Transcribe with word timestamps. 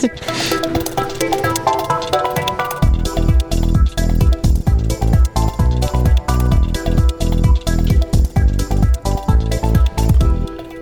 Merci. 0.00 0.10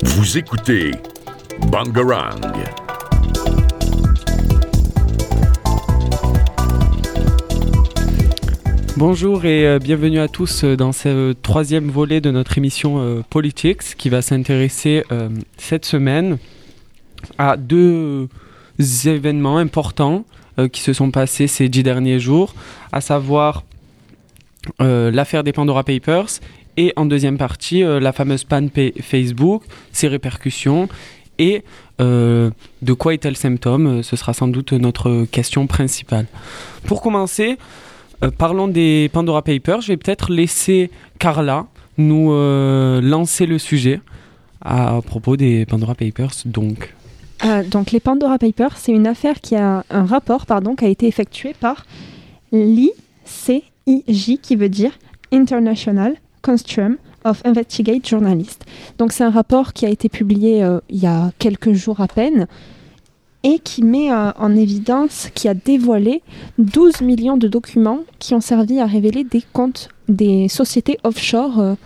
Vous 0.03 0.39
écoutez 0.39 0.91
Bangarang. 1.71 2.41
Bonjour 8.99 9.45
et 9.45 9.67
euh, 9.67 9.79
bienvenue 9.79 10.19
à 10.19 10.29
tous 10.29 10.65
euh, 10.65 10.75
dans 10.75 10.93
ce 10.93 11.33
troisième 11.33 11.91
volet 11.91 12.21
de 12.23 12.31
notre 12.31 12.57
émission 12.57 12.99
euh, 12.99 13.23
Politics 13.29 13.95
qui 13.97 14.09
va 14.09 14.23
s'intéresser 14.23 15.05
euh, 15.13 15.29
cette 15.59 15.85
semaine 15.85 16.39
à 17.39 17.57
deux 17.57 18.29
événements 18.79 19.59
importants 19.59 20.25
euh, 20.59 20.69
qui 20.69 20.81
se 20.81 20.93
sont 20.93 21.11
passés 21.11 21.47
ces 21.47 21.69
dix 21.69 21.83
derniers 21.83 22.21
jours, 22.21 22.55
à 22.93 23.01
savoir 23.01 23.65
euh, 24.81 25.11
l'affaire 25.11 25.45
des 25.45 25.53
Pandora 25.53 25.85
Papers 25.85 26.41
et 26.77 26.93
en 26.97 27.07
deuxième 27.07 27.39
partie 27.39 27.83
euh, 27.83 28.01
la 28.01 28.13
fameuse 28.13 28.45
panne 28.45 28.71
pa- 28.71 28.93
Facebook, 29.01 29.63
ses 29.93 30.09
répercussions 30.09 30.89
et 31.39 31.63
de 31.99 32.93
quoi 32.99 33.15
est-elle 33.15 33.37
symptôme 33.37 34.03
Ce 34.03 34.17
sera 34.17 34.35
sans 34.35 34.49
doute 34.49 34.73
notre 34.73 35.25
question 35.25 35.67
principale. 35.67 36.27
Pour 36.85 37.01
commencer, 37.01 37.57
parlons 38.37 38.69
des 38.69 39.09
Pandora 39.13 39.41
Papers. 39.43 39.81
Je 39.81 39.89
vais 39.89 39.97
peut-être 39.97 40.31
laisser 40.31 40.91
Carla 41.19 41.67
nous 41.97 42.31
lancer 43.01 43.47
le 43.47 43.59
sujet 43.59 44.01
à 44.63 45.01
propos 45.07 45.37
des 45.39 45.65
Pandora 45.65 45.95
Papers. 45.95 46.33
Donc, 46.45 46.95
Euh, 47.45 47.63
donc 47.63 47.93
les 47.93 48.01
Pandora 48.01 48.39
Papers, 48.39 48.77
c'est 48.77 48.93
une 48.93 49.07
affaire 49.07 49.41
qui 49.41 49.57
a 49.57 49.85
un 49.91 50.05
rapport 50.05 50.47
qui 50.47 50.85
a 50.85 50.89
été 50.89 51.07
effectué 51.07 51.55
par 51.59 51.87
l'ICIJ, 52.53 54.39
qui 54.41 54.57
veut 54.57 54.69
dire 54.69 54.93
International 55.33 56.15
Consortium 56.43 56.97
of 57.25 57.43
Investigate 57.45 58.07
Journalists. 58.07 58.65
Donc 58.99 59.13
c'est 59.13 59.25
un 59.25 59.31
rapport 59.31 59.73
qui 59.73 59.85
a 59.85 59.91
été 59.91 60.09
publié 60.09 60.63
euh, 60.63 60.81
il 60.89 60.99
y 60.99 61.07
a 61.07 61.33
quelques 61.39 61.73
jours 61.73 62.01
à 62.01 62.09
peine 62.09 62.47
et 63.43 63.59
qui 63.59 63.83
met 63.83 64.11
euh, 64.11 64.33
en 64.39 64.57
évidence, 64.57 65.29
qui 65.35 65.49
a 65.49 65.55
dévoilé 65.55 66.23
12 66.59 67.03
millions 67.03 67.37
de 67.37 67.49
documents 67.49 68.01
qui 68.19 68.35
ont 68.35 68.41
servi 68.41 68.81
à 68.81 68.87
révéler 68.87 69.25
des 69.25 69.43
comptes 69.53 69.89
des 70.09 70.49
sociétés 70.49 70.99
offshore 71.05 71.77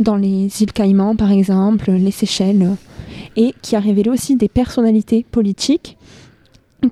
dans 0.00 0.16
les 0.16 0.62
îles 0.62 0.72
Caïmans 0.72 1.14
par 1.14 1.30
exemple, 1.30 1.92
les 1.92 2.10
Seychelles. 2.10 2.76
et 3.36 3.54
qui 3.62 3.76
a 3.76 3.80
révélé 3.80 4.10
aussi 4.10 4.34
des 4.34 4.48
personnalités 4.48 5.24
politiques 5.30 5.96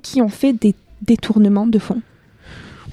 qui 0.01 0.21
ont 0.21 0.29
fait 0.29 0.53
des 0.53 0.73
détournements 1.01 1.67
de 1.67 1.79
fonds. 1.79 2.01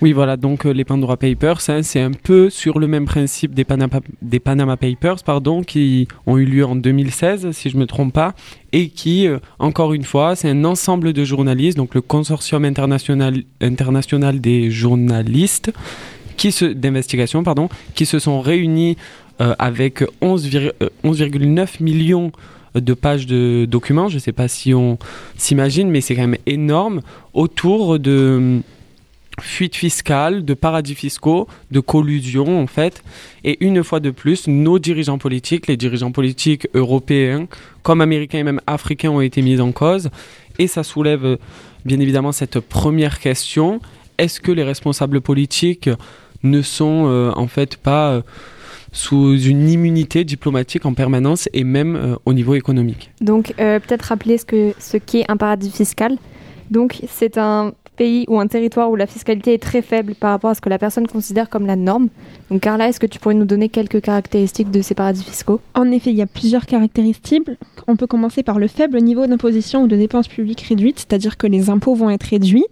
oui, 0.03 0.13
voilà, 0.13 0.37
donc 0.37 0.67
euh, 0.67 0.73
les 0.73 0.85
Pandora 0.85 1.17
Papers, 1.17 1.61
hein, 1.69 1.83
c'est 1.83 2.01
un 2.01 2.11
peu 2.11 2.51
sur 2.51 2.79
le 2.79 2.87
même 2.87 3.05
principe 3.05 3.55
des 3.55 3.65
Panama, 3.65 4.77
Papers, 4.77 5.23
pardon, 5.25 5.63
qui 5.63 6.09
ont 6.27 6.37
eu 6.39 6.45
lieu 6.45 6.65
en 6.65 6.77
2016, 6.77 7.51
si 7.53 7.71
je 7.71 7.77
ne 7.77 7.83
me 7.83 7.87
trompe 7.87 8.13
pas, 8.13 8.35
et 8.73 8.89
qui, 8.89 9.27
euh, 9.27 9.39
encore 9.59 9.95
une 9.95 10.05
fois, 10.05 10.35
c'est 10.37 10.51
un 10.51 10.65
ensemble 10.65 11.13
de 11.13 11.25
journalistes, 11.25 11.77
donc 11.77 11.95
le 11.95 12.03
Consortium 12.03 12.65
international, 12.65 13.43
international 13.61 14.41
des 14.41 14.71
journalistes, 14.71 15.73
d'investigation, 16.75 17.43
pardon, 17.43 17.69
qui 17.95 18.07
se 18.07 18.19
sont 18.19 18.41
réunis 18.41 18.97
euh, 19.41 19.55
avec 19.59 20.05
11, 20.21 20.49
vir- 20.49 20.73
euh, 20.83 20.89
11,9 21.05 21.83
millions 21.83 22.33
de 22.75 22.95
pages 22.95 23.27
de 23.27 23.65
documents, 23.69 24.09
je 24.09 24.17
ne 24.17 24.21
sais 24.21 24.33
pas 24.33 24.49
si 24.49 24.75
on 24.75 24.99
s'imagine, 25.37 25.89
mais 25.91 26.01
c'est 26.03 26.15
quand 26.15 26.27
même 26.27 26.37
énorme, 26.47 27.01
autour 27.33 27.99
de 27.99 28.35
hum, 28.37 28.63
fuites 29.41 29.77
fiscales, 29.77 30.45
de 30.45 30.55
paradis 30.55 30.95
fiscaux, 30.95 31.47
de 31.71 31.81
collusion 31.81 32.61
en 32.61 32.67
fait. 32.67 33.03
Et 33.45 33.57
une 33.65 33.83
fois 33.85 34.01
de 34.01 34.11
plus, 34.11 34.47
nos 34.49 34.79
dirigeants 34.79 35.19
politiques, 35.19 35.67
les 35.69 35.77
dirigeants 35.77 36.13
politiques 36.13 36.69
européens, 36.75 37.47
comme 37.83 38.01
américains 38.01 38.39
et 38.39 38.45
même 38.45 38.61
africains 38.67 39.11
ont 39.11 39.21
été 39.21 39.43
mis 39.43 39.61
en 39.61 39.73
cause. 39.73 40.11
Et 40.59 40.67
ça 40.67 40.83
soulève 40.83 41.39
bien 41.85 42.01
évidemment 42.01 42.33
cette 42.33 42.61
première 42.61 43.21
question. 43.21 43.81
Est-ce 44.19 44.41
que 44.41 44.53
les 44.53 44.65
responsables 44.65 45.21
politiques 45.21 45.91
ne 46.43 46.63
sont 46.63 47.05
euh, 47.07 47.31
en 47.37 47.47
fait 47.47 47.77
pas 47.77 48.23
sous 48.93 49.39
une 49.39 49.69
immunité 49.69 50.25
diplomatique 50.25 50.87
en 50.87 50.95
permanence 50.95 51.49
et 51.53 51.65
même 51.65 51.97
euh, 51.97 52.17
au 52.25 52.33
niveau 52.33 52.55
économique 52.55 53.11
Donc, 53.21 53.55
euh, 53.59 53.79
peut-être 53.81 54.03
rappeler 54.03 54.39
ce 54.39 54.45
que 54.45 54.73
ce 54.79 54.97
qu'est 54.97 55.25
un 55.29 55.37
paradis 55.37 55.71
fiscal. 55.71 56.17
Donc, 56.71 57.01
c'est 57.09 57.39
un 57.39 57.73
pays 57.97 58.27
ou 58.29 58.39
un 58.39 58.47
territoire 58.47 58.91
où 58.91 58.97
la 58.97 59.07
fiscalité 59.07 59.55
est 59.55 59.63
très 59.63 59.83
faible 59.83 60.15
par 60.15 60.31
rapport 60.31 60.51
à 60.51 60.55
ce 60.55 60.61
que 60.61 60.69
la 60.69 60.79
personne 60.79 61.07
considère 61.07 61.49
comme 61.49 61.67
la 61.67 61.77
norme. 61.77 62.09
Donc, 62.51 62.61
Carla, 62.61 62.89
est-ce 62.89 63.01
que 63.01 63.07
tu 63.07 63.19
pourrais 63.19 63.35
nous 63.35 63.45
donner 63.45 63.69
quelques 63.69 64.01
caractéristiques 64.01 64.71
de 64.71 64.83
ces 64.83 64.95
paradis 64.95 65.25
fiscaux? 65.25 65.61
En 65.75 65.91
effet, 65.91 66.11
il 66.11 66.17
y 66.17 66.23
a 66.23 66.27
plusieurs 66.27 66.67
caractéristiques. 66.67 67.49
On 67.87 67.97
peut 67.97 68.07
commencer 68.07 68.43
par 68.43 68.59
le 68.59 68.69
faible 68.69 69.01
niveau 69.01 69.27
d'imposition 69.27 69.83
ou 69.83 69.87
de 69.89 69.97
dépenses 69.97 70.29
publiques 70.29 70.63
réduites, 70.63 70.99
c'est-à-dire 70.99 71.37
que 71.37 71.47
les 71.47 71.71
impôts 71.71 71.95
vont 71.95 72.11
être 72.11 72.25
réduits. 72.25 72.67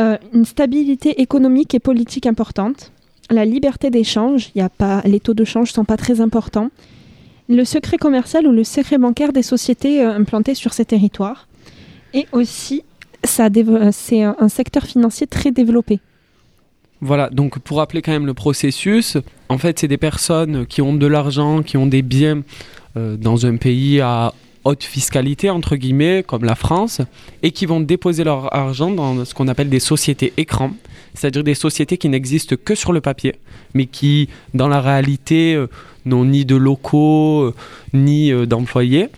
Euh, 0.00 0.16
une 0.32 0.44
stabilité 0.44 1.20
économique 1.20 1.74
et 1.74 1.78
politique 1.78 2.26
importante. 2.26 2.90
La 3.30 3.44
liberté 3.44 3.90
d'échange, 3.90 4.50
y 4.54 4.60
a 4.60 4.68
pas, 4.68 5.02
les 5.04 5.20
taux 5.20 5.34
de 5.34 5.44
change 5.44 5.70
ne 5.70 5.74
sont 5.74 5.84
pas 5.84 5.96
très 5.96 6.20
importants. 6.20 6.70
Le 7.48 7.64
secret 7.64 7.96
commercial 7.96 8.46
ou 8.46 8.52
le 8.52 8.64
secret 8.64 8.98
bancaire 8.98 9.32
des 9.32 9.42
sociétés 9.42 10.02
euh, 10.02 10.14
implantées 10.14 10.54
sur 10.54 10.72
ces 10.72 10.84
territoires. 10.84 11.48
Et 12.12 12.26
aussi, 12.32 12.82
euh, 13.40 13.88
c'est 13.92 14.22
un, 14.22 14.36
un 14.38 14.48
secteur 14.48 14.84
financier 14.84 15.26
très 15.26 15.50
développé. 15.50 16.00
Voilà, 17.00 17.28
donc 17.28 17.58
pour 17.58 17.78
rappeler 17.78 18.00
quand 18.02 18.12
même 18.12 18.26
le 18.26 18.34
processus, 18.34 19.18
en 19.48 19.58
fait, 19.58 19.78
c'est 19.78 19.88
des 19.88 19.98
personnes 19.98 20.66
qui 20.66 20.80
ont 20.80 20.94
de 20.94 21.06
l'argent, 21.06 21.62
qui 21.62 21.76
ont 21.76 21.86
des 21.86 22.02
biens 22.02 22.42
euh, 22.96 23.16
dans 23.16 23.44
un 23.44 23.56
pays 23.56 24.00
à 24.00 24.32
haute 24.64 24.84
fiscalité, 24.84 25.50
entre 25.50 25.76
guillemets, 25.76 26.24
comme 26.26 26.44
la 26.44 26.54
France, 26.54 27.02
et 27.42 27.50
qui 27.50 27.66
vont 27.66 27.80
déposer 27.80 28.24
leur 28.24 28.54
argent 28.54 28.90
dans 28.90 29.24
ce 29.24 29.34
qu'on 29.34 29.48
appelle 29.48 29.68
des 29.68 29.80
sociétés 29.80 30.32
écrans, 30.36 30.72
c'est-à-dire 31.14 31.44
des 31.44 31.54
sociétés 31.54 31.96
qui 31.96 32.08
n'existent 32.08 32.56
que 32.62 32.74
sur 32.74 32.92
le 32.92 33.00
papier, 33.00 33.36
mais 33.72 33.86
qui, 33.86 34.28
dans 34.52 34.68
la 34.68 34.80
réalité, 34.80 35.54
euh, 35.54 35.68
n'ont 36.04 36.24
ni 36.24 36.44
de 36.44 36.56
locaux, 36.56 37.42
euh, 37.42 37.54
ni 37.92 38.32
euh, 38.32 38.46
d'employés. 38.46 39.08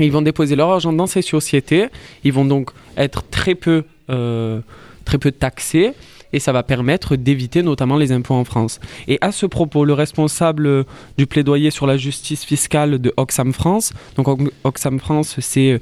Ils 0.00 0.12
vont 0.12 0.22
déposer 0.22 0.56
leur 0.56 0.70
argent 0.70 0.92
dans 0.92 1.06
ces 1.06 1.22
sociétés, 1.22 1.86
ils 2.24 2.32
vont 2.32 2.44
donc 2.44 2.70
être 2.98 3.22
très 3.30 3.54
peu, 3.54 3.84
très 4.06 5.18
peu 5.18 5.32
taxés, 5.32 5.92
et 6.34 6.38
ça 6.38 6.52
va 6.52 6.62
permettre 6.62 7.16
d'éviter 7.16 7.62
notamment 7.62 7.96
les 7.96 8.12
impôts 8.12 8.34
en 8.34 8.44
France. 8.44 8.78
Et 9.08 9.16
à 9.22 9.32
ce 9.32 9.46
propos, 9.46 9.86
le 9.86 9.94
responsable 9.94 10.84
du 11.16 11.26
plaidoyer 11.26 11.70
sur 11.70 11.86
la 11.86 11.96
justice 11.96 12.44
fiscale 12.44 12.98
de 12.98 13.14
Oxfam 13.16 13.54
France, 13.54 13.94
donc 14.16 14.28
Ox- 14.28 14.50
Oxfam 14.64 14.98
France, 15.00 15.36
c'est 15.40 15.80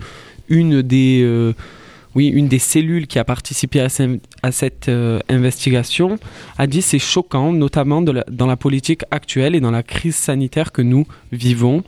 une 0.49 0.81
des, 0.81 1.53
oui, 2.15 2.29
une 2.29 2.49
des 2.49 2.59
cellules 2.59 3.07
qui 3.07 3.19
a 3.19 3.25
participé 3.25 3.81
à, 3.81 3.89
ce- 3.89 4.19
à 4.43 4.53
cette 4.53 4.89
euh, 4.89 5.19
investigation, 5.29 6.19
a 6.59 6.67
dit 6.67 6.83
c'est 6.83 6.99
choquant, 6.99 7.53
notamment 7.53 8.03
dans 8.03 8.47
la 8.47 8.57
politique 8.57 9.03
actuelle 9.11 9.55
et 9.55 9.61
dans 9.61 9.71
la 9.71 9.83
crise 9.83 10.15
sanitaire 10.17 10.71
que 10.73 10.83
nous 10.83 11.07
vivons. 11.33 11.83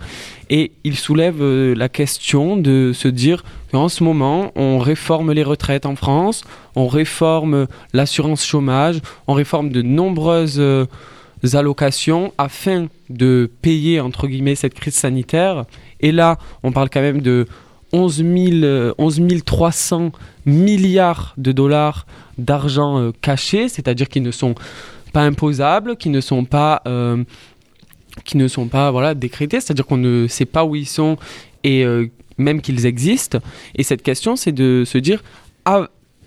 Et 0.51 0.73
il 0.85 0.97
soulève 0.97 1.41
euh, 1.41 1.75
la 1.75 1.89
question 1.89 2.57
de 2.57 2.93
se 2.95 3.09
dire 3.09 3.45
qu'en 3.73 3.89
ce 3.89 4.03
moment, 4.05 4.53
on 4.57 4.79
réforme 4.79 5.33
les 5.33 5.43
retraites 5.45 5.87
en 5.87 5.97
France, 5.97 6.45
on 6.75 6.87
réforme 6.87 7.67
l'assurance 7.93 8.45
chômage, 8.45 9.01
on 9.27 9.35
réforme 9.35 9.71
de 9.71 9.83
nombreuses 9.83 10.57
euh, 10.59 10.87
allocations 11.53 12.33
afin 12.39 12.89
de 13.11 13.51
payer, 13.63 14.01
entre 14.01 14.27
guillemets, 14.27 14.57
cette 14.57 14.75
crise 14.75 14.95
sanitaire. 14.95 15.65
Et 16.01 16.11
là, 16.11 16.39
on 16.63 16.73
parle 16.73 16.91
quand 16.91 17.01
même 17.03 17.21
de 17.21 17.47
11, 17.93 18.17
000, 18.17 18.29
euh, 18.65 18.93
11 18.99 19.21
300 19.45 20.13
milliards 20.45 21.35
de 21.39 21.53
dollars 21.53 22.07
d'argent 22.39 22.99
euh, 22.99 23.13
caché, 23.21 23.69
c'est-à-dire 23.69 24.09
qui 24.09 24.21
ne 24.21 24.31
sont 24.31 24.55
pas 25.13 25.23
imposables, 25.23 25.97
qui 25.97 26.11
ne 26.11 26.21
sont 26.21 26.45
pas, 26.45 26.83
euh, 26.87 27.23
ne 28.35 28.49
sont 28.49 28.69
pas 28.69 28.91
voilà, 28.91 29.15
décrétés, 29.15 29.61
c'est-à-dire 29.61 29.87
qu'on 29.87 29.97
ne 29.97 30.27
sait 30.27 30.45
pas 30.45 30.65
où 30.65 30.75
ils 30.77 30.87
sont 30.87 31.17
et 31.65 31.85
euh, 31.85 32.07
même 32.39 32.61
qu'ils 32.61 32.87
existent. 32.87 33.39
Et 33.77 33.83
cette 33.83 34.03
question, 34.03 34.37
c'est 34.37 34.53
de 34.53 34.85
se 34.85 34.99
dire, 34.99 35.23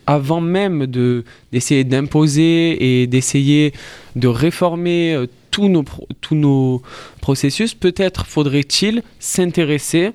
avant 0.08 0.42
même 0.42 0.88
de- 0.88 1.24
d'essayer 1.52 1.84
d'imposer 1.84 3.02
et 3.02 3.08
d'essayer 3.08 3.74
de 4.16 4.28
réformer 4.28 5.24
tous 5.52 5.70
nos, 5.70 5.84
tous 6.22 6.36
nos 6.36 6.82
processus, 7.22 7.76
peut-être 7.76 8.26
faudrait-il 8.26 9.04
s'intéresser 9.20 10.12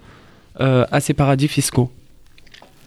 à 0.59 1.01
ces 1.01 1.15
paradis 1.15 1.49
fiscaux. 1.49 1.91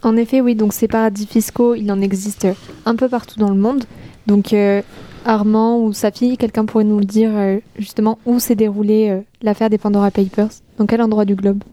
En 0.04 0.16
effet, 0.16 0.42
oui, 0.42 0.56
donc 0.56 0.74
ces 0.74 0.88
paradis 0.88 1.26
fiscaux, 1.26 1.76
il 1.76 1.92
en 1.92 2.02
existe 2.02 2.48
un 2.86 2.96
peu 2.96 3.10
partout 3.10 3.40
dans 3.40 3.50
le 3.50 3.60
monde. 3.60 3.84
Donc 4.28 4.54
euh, 4.54 4.82
Armand 5.26 5.80
ou 5.80 5.92
Safi, 5.94 6.38
quelqu'un 6.38 6.66
pourrait 6.66 6.84
nous 6.84 7.00
le 7.00 7.06
dire 7.06 7.32
euh, 7.34 7.58
justement 7.80 8.20
où 8.26 8.40
s'est 8.40 8.56
déroulée 8.56 9.10
euh, 9.10 9.22
l'affaire 9.42 9.70
des 9.70 9.78
Pandora 9.78 10.12
Papers? 10.12 10.50
Dans 10.78 10.86
quel 10.86 11.02
endroit 11.02 11.26
du 11.26 11.36
globe? 11.36 11.64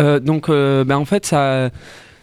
Euh, 0.00 0.20
donc, 0.20 0.48
euh, 0.48 0.84
ben, 0.84 0.96
en 0.96 1.04
fait, 1.04 1.26
ça, 1.26 1.70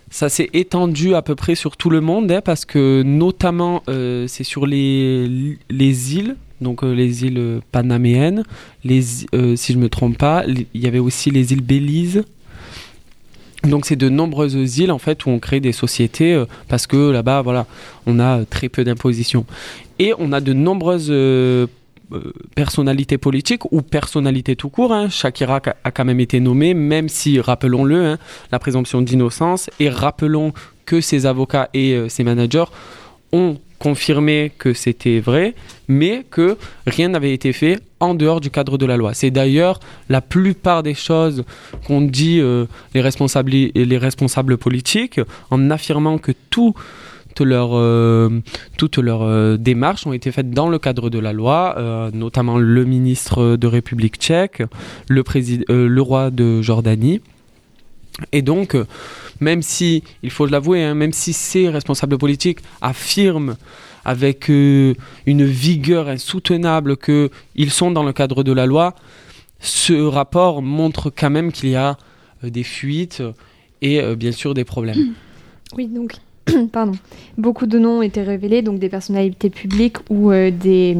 ça 0.09 0.29
s'est 0.29 0.49
étendu 0.53 1.15
à 1.15 1.21
peu 1.21 1.35
près 1.35 1.55
sur 1.55 1.77
tout 1.77 1.89
le 1.89 2.01
monde, 2.01 2.31
hein, 2.31 2.41
parce 2.43 2.65
que 2.65 3.01
notamment 3.03 3.83
euh, 3.89 4.27
c'est 4.27 4.43
sur 4.43 4.65
les, 4.65 5.57
les 5.69 6.15
îles, 6.15 6.35
donc 6.61 6.83
euh, 6.83 6.93
les 6.93 7.25
îles 7.25 7.61
panaméennes, 7.71 8.43
les, 8.83 9.01
euh, 9.33 9.55
si 9.55 9.73
je 9.73 9.77
ne 9.77 9.83
me 9.83 9.89
trompe 9.89 10.17
pas, 10.17 10.43
il 10.47 10.67
y 10.73 10.87
avait 10.87 10.99
aussi 10.99 11.31
les 11.31 11.53
îles 11.53 11.61
Belize. 11.61 12.23
Donc 13.63 13.85
c'est 13.85 13.95
de 13.95 14.09
nombreuses 14.09 14.77
îles 14.79 14.91
en 14.91 14.97
fait 14.97 15.25
où 15.25 15.29
on 15.29 15.37
crée 15.37 15.59
des 15.59 15.71
sociétés 15.71 16.33
euh, 16.33 16.45
parce 16.67 16.87
que 16.87 17.11
là-bas 17.11 17.43
voilà 17.43 17.67
on 18.07 18.19
a 18.19 18.43
très 18.43 18.69
peu 18.69 18.83
d'imposition 18.83 19.45
et 19.99 20.15
on 20.17 20.31
a 20.31 20.41
de 20.41 20.51
nombreuses 20.51 21.09
euh, 21.11 21.67
euh, 22.13 22.33
personnalités 22.55 23.17
politiques 23.17 23.71
ou 23.71 23.81
personnalités 23.81 24.57
tout 24.57 24.67
court. 24.67 24.91
Hein. 24.91 25.07
Shakira 25.07 25.61
a, 25.83 25.91
quand 25.91 26.03
même 26.03 26.19
été 26.19 26.41
nommé, 26.41 26.73
même 26.73 27.07
si, 27.07 27.39
rappelons-le, 27.39 28.05
hein, 28.05 28.17
la 28.51 28.59
présomption 28.59 29.01
d'innocence, 29.01 29.69
et 29.79 29.87
rappelons 29.87 30.51
que 30.85 30.99
ses 30.99 31.25
avocats 31.25 31.69
et 31.73 31.93
euh, 31.93 32.09
ses 32.09 32.25
managers 32.25 32.65
ont 33.31 33.57
confirmé 33.81 34.51
que 34.59 34.73
c'était 34.73 35.19
vrai, 35.19 35.55
mais 35.87 36.23
que 36.29 36.55
rien 36.85 37.09
n'avait 37.09 37.33
été 37.33 37.51
fait 37.51 37.79
en 37.99 38.13
dehors 38.13 38.39
du 38.39 38.51
cadre 38.51 38.77
de 38.77 38.85
la 38.85 38.95
loi. 38.95 39.15
C'est 39.15 39.31
d'ailleurs 39.31 39.79
la 40.07 40.21
plupart 40.21 40.83
des 40.83 40.93
choses 40.93 41.43
qu'ont 41.87 42.01
dit 42.01 42.39
euh, 42.39 42.65
les, 42.93 43.01
responsables, 43.01 43.49
les 43.51 43.97
responsables 43.97 44.57
politiques 44.59 45.19
en 45.49 45.71
affirmant 45.71 46.19
que 46.19 46.31
tout 46.51 46.75
toutes 47.33 47.47
leurs, 47.47 47.71
euh, 47.73 48.29
toutes 48.77 48.97
leurs 48.97 49.23
euh, 49.23 49.57
démarches 49.57 50.05
ont 50.05 50.13
été 50.13 50.31
faites 50.31 50.51
dans 50.51 50.67
le 50.67 50.77
cadre 50.77 51.09
de 51.09 51.17
la 51.17 51.33
loi, 51.33 51.75
notamment 52.13 52.57
le 52.59 52.85
ministre 52.85 53.55
de 53.55 53.67
République 53.67 54.17
tchèque, 54.17 54.61
le, 55.07 55.23
le 55.69 56.01
roi 56.01 56.29
de 56.29 56.61
Jordanie. 56.61 57.21
Et 58.31 58.41
donc, 58.41 58.75
même 59.41 59.61
si, 59.61 60.03
il 60.23 60.31
faut 60.31 60.45
l'avouer, 60.45 60.83
hein, 60.83 60.93
même 60.93 61.13
si 61.13 61.33
ces 61.33 61.69
responsables 61.69 62.17
politiques 62.17 62.59
affirment 62.81 63.55
avec 64.05 64.49
euh, 64.49 64.93
une 65.25 65.43
vigueur 65.43 66.07
insoutenable 66.07 66.97
qu'ils 66.97 67.71
sont 67.71 67.91
dans 67.91 68.03
le 68.03 68.13
cadre 68.13 68.43
de 68.43 68.51
la 68.51 68.65
loi, 68.65 68.95
ce 69.59 69.93
rapport 69.93 70.61
montre 70.61 71.11
quand 71.15 71.29
même 71.29 71.51
qu'il 71.51 71.69
y 71.69 71.75
a 71.75 71.97
euh, 72.43 72.49
des 72.49 72.63
fuites 72.63 73.21
et 73.81 74.01
euh, 74.01 74.15
bien 74.15 74.31
sûr 74.31 74.53
des 74.53 74.63
problèmes. 74.63 74.97
Oui, 75.77 75.87
donc, 75.87 76.15
pardon. 76.73 76.97
Beaucoup 77.37 77.65
de 77.65 77.79
noms 77.79 77.99
ont 77.99 78.01
été 78.01 78.21
révélés, 78.21 78.61
donc 78.61 78.79
des 78.79 78.89
personnalités 78.89 79.49
publiques 79.49 79.97
ou 80.09 80.31
euh, 80.31 80.51
des, 80.51 80.97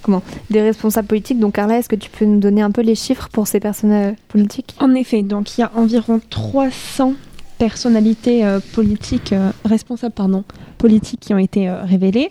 comment, 0.00 0.22
des 0.50 0.62
responsables 0.62 1.08
politiques. 1.08 1.38
Donc, 1.38 1.54
Carla, 1.56 1.78
est-ce 1.78 1.88
que 1.88 1.96
tu 1.96 2.08
peux 2.08 2.24
nous 2.24 2.40
donner 2.40 2.62
un 2.62 2.70
peu 2.70 2.80
les 2.80 2.94
chiffres 2.94 3.28
pour 3.30 3.46
ces 3.46 3.60
personnes 3.60 3.92
euh, 3.92 4.12
politiques? 4.28 4.74
En 4.78 4.94
effet, 4.94 5.22
donc 5.22 5.58
il 5.58 5.60
y 5.60 5.64
a 5.64 5.72
environ 5.74 6.20
300 6.30 7.14
personnalités 7.58 8.44
euh, 8.44 8.60
politiques, 8.74 9.32
euh, 9.32 9.50
responsables 9.64 10.14
pardon, 10.14 10.44
politiques 10.78 11.20
qui 11.20 11.34
ont 11.34 11.38
été 11.38 11.68
euh, 11.68 11.82
révélées. 11.82 12.30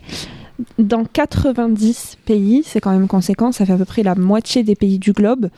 Dans 0.80 1.04
90 1.04 2.18
pays, 2.26 2.64
c'est 2.66 2.80
quand 2.80 2.92
même 2.92 3.08
conséquent, 3.08 3.52
ça 3.52 3.66
fait 3.66 3.74
à 3.74 3.78
peu 3.78 3.86
près 3.86 4.04
la 4.04 4.16
moitié 4.16 4.64
des 4.64 4.76
pays 4.76 5.00
du 5.00 5.12
globe. 5.12 5.50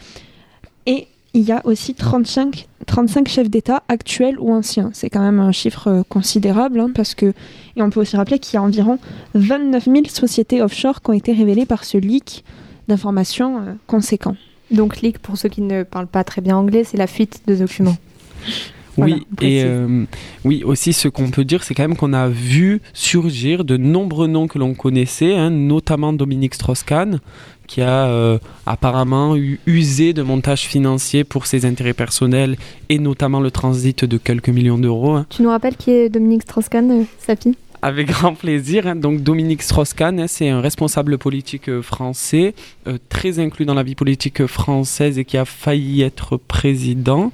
Et 0.85 1.07
il 1.33 1.43
y 1.43 1.51
a 1.51 1.61
aussi 1.65 1.93
35, 1.93 2.67
35 2.87 3.27
chefs 3.27 3.49
d'État 3.49 3.83
actuels 3.89 4.39
ou 4.39 4.51
anciens. 4.51 4.89
C'est 4.93 5.09
quand 5.09 5.21
même 5.21 5.39
un 5.39 5.51
chiffre 5.51 6.03
considérable, 6.09 6.79
hein, 6.79 6.89
parce 6.95 7.13
que, 7.13 7.33
et 7.75 7.81
on 7.83 7.91
peut 7.91 7.99
aussi 7.99 8.17
rappeler 8.17 8.39
qu'il 8.39 8.55
y 8.55 8.57
a 8.57 8.63
environ 8.63 8.97
29 9.35 9.85
000 9.85 9.97
sociétés 10.07 10.63
offshore 10.63 11.01
qui 11.01 11.09
ont 11.11 11.13
été 11.13 11.33
révélées 11.33 11.67
par 11.67 11.83
ce 11.83 11.99
leak 11.99 12.43
d'informations 12.87 13.77
conséquent. 13.85 14.35
Donc, 14.71 15.01
leak, 15.01 15.19
pour 15.19 15.37
ceux 15.37 15.49
qui 15.49 15.61
ne 15.61 15.83
parlent 15.83 16.07
pas 16.07 16.23
très 16.23 16.41
bien 16.41 16.57
anglais, 16.57 16.83
c'est 16.83 16.97
la 16.97 17.07
fuite 17.07 17.41
de 17.45 17.55
documents. 17.55 17.97
Voilà, 18.97 19.15
oui, 19.15 19.25
et 19.47 19.61
euh, 19.63 20.05
oui, 20.43 20.63
aussi 20.65 20.91
ce 20.93 21.07
qu'on 21.07 21.29
peut 21.29 21.45
dire, 21.45 21.63
c'est 21.63 21.73
quand 21.75 21.83
même 21.83 21.95
qu'on 21.95 22.13
a 22.13 22.27
vu 22.27 22.81
surgir 22.93 23.63
de 23.63 23.77
nombreux 23.77 24.27
noms 24.27 24.47
que 24.47 24.57
l'on 24.57 24.73
connaissait, 24.73 25.35
hein, 25.35 25.49
notamment 25.51 26.13
Dominique 26.13 26.55
Strauss-Kahn, 26.55 27.19
qui 27.67 27.81
a 27.81 28.07
euh, 28.07 28.39
apparemment 28.65 29.35
eu- 29.35 29.59
usé 29.67 30.13
de 30.13 30.21
montages 30.23 30.61
financiers 30.65 31.23
pour 31.23 31.45
ses 31.45 31.65
intérêts 31.65 31.93
personnels 31.93 32.55
et 32.89 32.97
notamment 32.97 33.39
le 33.39 33.51
transit 33.51 34.03
de 34.05 34.17
quelques 34.17 34.49
millions 34.49 34.77
d'euros. 34.77 35.11
hein. 35.15 35.25
Tu 35.29 35.43
nous 35.43 35.49
rappelles 35.49 35.75
qui 35.75 35.91
est 35.91 36.09
Dominique 36.09 36.43
Strauss-Kahn, 36.43 36.91
euh, 36.91 37.03
Safi 37.19 37.55
Avec 37.81 38.07
grand 38.11 38.33
plaisir. 38.33 38.95
Donc 38.95 39.21
Dominique 39.21 39.61
Strauss-Kahn, 39.61 40.19
hein, 40.19 40.27
c'est 40.27 40.49
un 40.49 40.61
responsable 40.61 41.17
politique 41.17 41.69
euh, 41.69 41.81
français, 41.81 42.53
euh, 42.87 42.97
très 43.09 43.39
inclus 43.39 43.65
dans 43.65 43.73
la 43.73 43.83
vie 43.83 43.95
politique 43.95 44.45
française 44.47 45.17
et 45.19 45.25
qui 45.25 45.37
a 45.37 45.45
failli 45.45 46.01
être 46.01 46.37
président. 46.37 47.31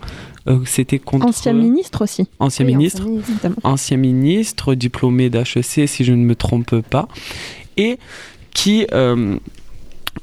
Euh, 0.47 0.59
C'était 0.65 0.99
contre 0.99 1.27
Ancien 1.27 1.53
ministre 1.53 2.03
aussi, 2.03 2.27
ancien 2.39 2.65
Oui, 2.65 2.75
ministre 2.75 3.03
ancien 3.03 3.15
ministre. 3.15 3.29
évidemment. 3.31 3.55
ancien 3.63 3.97
ministre, 3.97 4.75
diplômé 4.75 5.29
d'HEC 5.29 5.87
si 5.87 6.03
je 6.03 6.11
ne 6.11 6.23
me 6.25 6.35
trompe 6.35 6.81
pas, 6.81 7.07
et 7.77 7.97
qui 8.53 8.85
euh, 8.91 9.37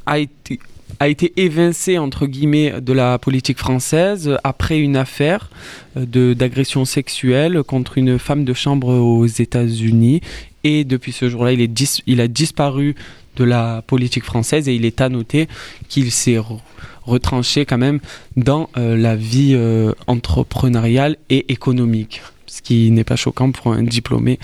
a, 0.04 0.18
été, 0.18 0.60
a 1.00 1.08
été 1.08 1.32
évincé 1.36 1.96
entre 1.98 2.26
guillemets 2.26 2.80
de 2.80 2.92
la 2.92 3.18
politique 3.18 3.58
française 3.58 4.36
après 4.44 4.78
une 4.78 4.96
affaire 4.96 5.50
euh, 5.96 6.34
d'agression 6.34 6.84
sexuelle 6.84 7.62
contre 7.62 7.96
une 7.96 8.18
femme 8.18 8.44
de 8.44 8.52
chambre 8.52 8.88
aux 8.94 9.26
États-Unis. 9.26 10.20
Et 10.62 10.84
depuis 10.84 11.12
ce 11.12 11.30
jour-là, 11.30 11.52
il, 11.52 11.66
il 12.06 12.20
a 12.20 12.28
disparu 12.28 12.94
de 13.36 13.44
la 13.44 13.82
politique 13.86 14.24
française 14.24 14.68
et 14.68 14.74
il 14.74 14.84
est 14.84 15.00
à 15.00 15.08
noter 15.08 15.48
qu'il 15.88 16.10
s'est 16.10 16.36
re- 16.36 16.60
retranché 17.02 17.64
quand 17.64 17.78
même 17.78 18.00
dans 18.36 18.68
euh, 18.76 18.94
la 18.94 19.16
vie 19.16 19.54
euh, 19.54 19.92
entrepreneuriale 20.06 21.16
et 21.30 21.50
économique, 21.50 22.20
ce 22.46 22.60
qui 22.60 22.90
n'est 22.90 23.04
pas 23.04 23.16
choquant 23.16 23.52
pour 23.52 23.72
un 23.72 23.82
diplômé 23.82 24.38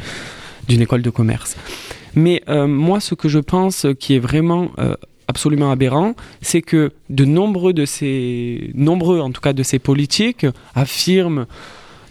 d'une 0.68 0.80
école 0.80 1.02
de 1.02 1.10
commerce. 1.10 1.56
Mais 2.14 2.42
moi, 2.48 2.98
ce 3.00 3.14
que 3.14 3.28
je 3.28 3.38
pense 3.38 3.86
qui 4.00 4.14
est 4.14 4.18
vraiment 4.18 4.70
absolument 5.28 5.70
aberrant, 5.70 6.14
c'est 6.40 6.62
que 6.62 6.92
de 7.10 7.24
nombreux 7.24 7.72
de 7.72 7.84
ces, 7.84 8.70
nombreux 8.74 9.20
en 9.20 9.30
tout 9.30 9.40
cas 9.40 9.52
de 9.52 9.62
ces 9.62 9.78
politiques 9.78 10.46
affirment 10.74 11.46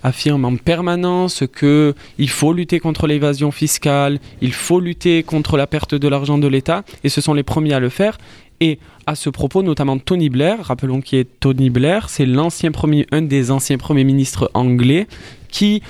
affirment 0.04 0.46
en 0.46 0.56
permanence 0.56 1.44
que 1.52 1.96
il 2.20 2.30
faut 2.30 2.54
lutter 2.54 2.80
contre 2.80 3.08
l'évasion 3.08 3.50
fiscale, 3.50 4.20
il 4.40 4.54
faut 4.54 4.80
lutter 4.80 5.24
contre 5.24 5.58
la 5.58 5.66
perte 5.66 5.96
de 5.96 6.08
l'argent 6.08 6.38
de 6.38 6.48
l'État, 6.48 6.84
et 7.04 7.10
ce 7.10 7.22
sont 7.22 7.34
les 7.34 7.42
premiers 7.42 7.74
à 7.74 7.80
le 7.80 7.90
faire. 7.90 8.20
Et 8.62 8.80
à 9.06 9.16
ce 9.16 9.30
propos, 9.30 9.64
notamment 9.64 9.98
Tony 9.98 10.30
Blair, 10.30 10.64
rappelons 10.64 11.02
qui 11.02 11.18
est 11.18 11.28
Tony 11.40 11.70
Blair, 11.72 12.08
c'est 12.10 12.26
l'ancien 12.26 12.72
premier, 12.72 13.06
un 13.12 13.24
des 13.24 13.52
anciens 13.52 13.78
premiers 13.78 14.04
ministres 14.04 14.50
anglais 14.54 15.08
qui, 15.50 15.82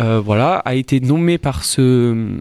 euh, 0.00 0.20
voilà, 0.20 0.56
a 0.56 0.74
été 0.74 1.00
nommé 1.00 1.38
par 1.38 1.64
ce 1.64 2.38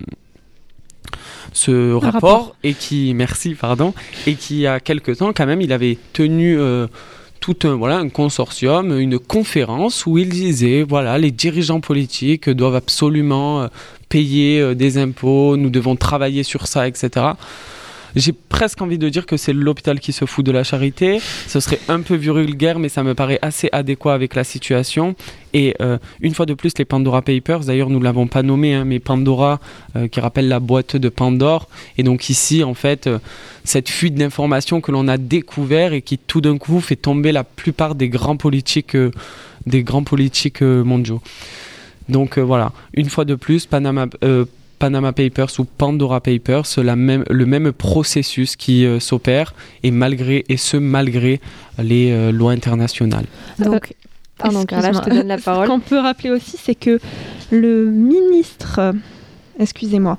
ce 1.54 1.94
rapport, 1.94 2.14
rapport. 2.14 2.56
et 2.64 2.74
qui, 2.74 3.14
merci, 3.14 3.56
pardon, 3.56 3.94
et 4.28 4.36
qui 4.36 4.56
il 4.56 4.62
y 4.62 4.68
a 4.68 4.80
quelque 4.80 5.12
temps 5.12 5.32
quand 5.34 5.46
même, 5.46 5.62
il 5.62 5.72
avait 5.72 5.98
tenu 6.14 6.60
euh, 6.60 6.88
tout 7.40 7.58
un 7.64 7.76
voilà 7.76 7.98
un 7.98 8.10
consortium, 8.10 8.98
une 9.00 9.20
conférence 9.20 10.06
où 10.06 10.18
il 10.18 10.30
disait 10.30 10.84
voilà 10.84 11.18
les 11.18 11.32
dirigeants 11.32 11.80
politiques 11.80 12.50
doivent 12.50 12.76
absolument 12.76 13.62
euh, 13.62 13.68
payer 14.10 14.60
euh, 14.60 14.76
des 14.76 14.98
impôts, 14.98 15.56
nous 15.56 15.70
devons 15.70 15.96
travailler 15.96 16.44
sur 16.44 16.68
ça, 16.68 16.88
etc. 16.88 17.28
J'ai 18.16 18.34
presque 18.34 18.82
envie 18.82 18.98
de 18.98 19.10
dire 19.10 19.26
que 19.26 19.38
c'est 19.38 19.54
l'hôpital 19.54 20.00
qui 20.00 20.12
se 20.12 20.26
fout 20.26 20.46
de 20.46 20.52
la 20.52 20.64
charité. 20.64 21.20
Ce 21.48 21.60
serait 21.60 21.80
un 21.88 22.02
peu 22.02 22.16
vulgaire, 22.16 22.80
mais 22.80 22.90
ça 22.90 23.04
me 23.04 23.14
paraît 23.14 23.40
assez 23.42 23.70
adéquat 23.72 24.14
avec 24.14 24.36
la 24.36 24.44
situation. 24.44 25.16
Et 25.54 25.76
euh, 25.82 25.98
une 26.22 26.34
fois 26.34 26.46
de 26.46 26.54
plus, 26.54 26.74
les 26.78 26.86
Pandora 26.86 27.22
Papers, 27.22 27.62
d'ailleurs, 27.62 27.90
nous 27.90 28.00
ne 28.00 28.04
l'avons 28.04 28.28
pas 28.28 28.44
nommé, 28.44 28.74
hein, 28.74 28.86
mais 28.86 29.00
Pandora, 29.00 29.60
euh, 29.96 30.08
qui 30.08 30.20
rappelle 30.20 30.48
la 30.48 30.60
boîte 30.60 30.96
de 30.96 31.10
Pandore. 31.10 31.68
Et 31.98 32.04
donc 32.04 32.30
ici, 32.30 32.64
en 32.64 32.74
fait, 32.74 33.08
euh, 33.08 33.20
cette 33.64 33.90
fuite 33.90 34.16
d'informations 34.16 34.82
que 34.82 34.92
l'on 34.92 35.08
a 35.08 35.18
découvert 35.18 35.94
et 35.94 36.02
qui 36.02 36.18
tout 36.18 36.42
d'un 36.42 36.58
coup 36.58 36.80
fait 36.82 36.96
tomber 36.96 37.32
la 37.32 37.44
plupart 37.44 37.96
des 37.96 38.10
grands 38.10 38.38
politiques, 38.38 38.98
des 39.66 39.84
grands 39.84 40.04
politiques 40.04 40.62
mondiaux. 40.62 41.22
Donc 42.08 42.40
voilà, 42.40 42.72
une 42.94 43.08
fois 43.08 43.24
de 43.24 43.36
plus, 43.36 43.68
Panama, 43.68 44.08
Panama 44.80 45.12
Papers 45.12 45.60
ou 45.60 45.66
Pandora 45.66 46.22
Papers, 46.22 46.64
la 46.78 46.96
même, 46.96 47.24
le 47.30 47.46
même 47.46 47.72
processus 47.74 48.56
qui 48.56 48.86
euh, 48.86 49.00
s'opère 49.00 49.54
et 49.84 49.92
malgré 49.92 50.46
et 50.50 50.58
ce 50.58 50.78
malgré 50.78 51.42
les 51.78 52.12
euh, 52.12 52.32
lois 52.32 52.54
internationales. 52.54 53.26
Donc, 53.60 53.94
pardon, 54.38 54.64
Carla, 54.66 54.94
je 54.94 55.00
te 55.00 55.10
Excuse-moi. 55.10 55.20
donne 55.24 55.28
la 55.28 55.38
Ce 55.66 55.68
qu'on 55.68 55.80
peut 55.80 56.00
rappeler 56.00 56.32
aussi, 56.32 56.56
c'est 56.58 56.76
que 56.76 57.00
le 57.52 57.86
ministre, 57.92 58.80
euh, 58.80 58.94
excusez-moi, 59.60 60.18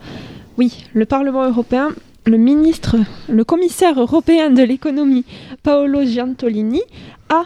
oui, 0.58 0.84
le 0.92 1.06
Parlement 1.06 1.46
européen, 1.48 1.90
le 2.26 2.36
ministre, 2.36 2.96
le 3.28 3.44
commissaire 3.44 3.98
européen 3.98 4.50
de 4.50 4.62
l'économie, 4.62 5.24
Paolo 5.62 6.04
Giantolini, 6.04 6.82
a, 7.30 7.44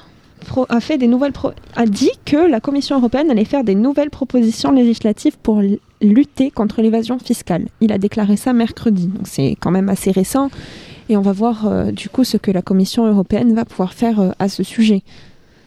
a 0.69 0.81
fait 0.81 0.99
des 0.99 1.07
nouvelles, 1.07 1.33
pro- 1.33 1.53
a 1.77 1.87
dit 1.87 2.11
que 2.25 2.37
la 2.37 2.61
Commission 2.61 2.99
européenne 2.99 3.31
allait 3.31 3.45
faire 3.45 3.63
des 3.63 3.77
nouvelles 3.77 4.11
propositions 4.11 4.73
législatives 4.73 5.37
pour 5.43 5.63
lutter 6.05 6.51
contre 6.51 6.83
l'évasion 6.83 7.19
fiscale. 7.19 7.67
Il 7.81 7.93
a 7.93 7.99
déclaré 7.99 8.37
ça 8.37 8.53
mercredi, 8.53 9.09
donc 9.09 9.27
c'est 9.27 9.57
quand 9.61 9.71
même 9.71 9.89
assez 9.89 10.11
récent. 10.11 10.51
Et 11.09 11.17
on 11.17 11.23
va 11.23 11.33
voir 11.33 11.67
euh, 11.67 11.91
du 11.91 12.09
coup 12.09 12.25
ce 12.25 12.37
que 12.37 12.51
la 12.51 12.63
Commission 12.63 13.07
européenne 13.07 13.55
va 13.55 13.65
pouvoir 13.65 13.93
faire 13.93 14.21
euh, 14.21 14.31
à 14.39 14.49
ce 14.49 14.63
sujet. 14.63 15.03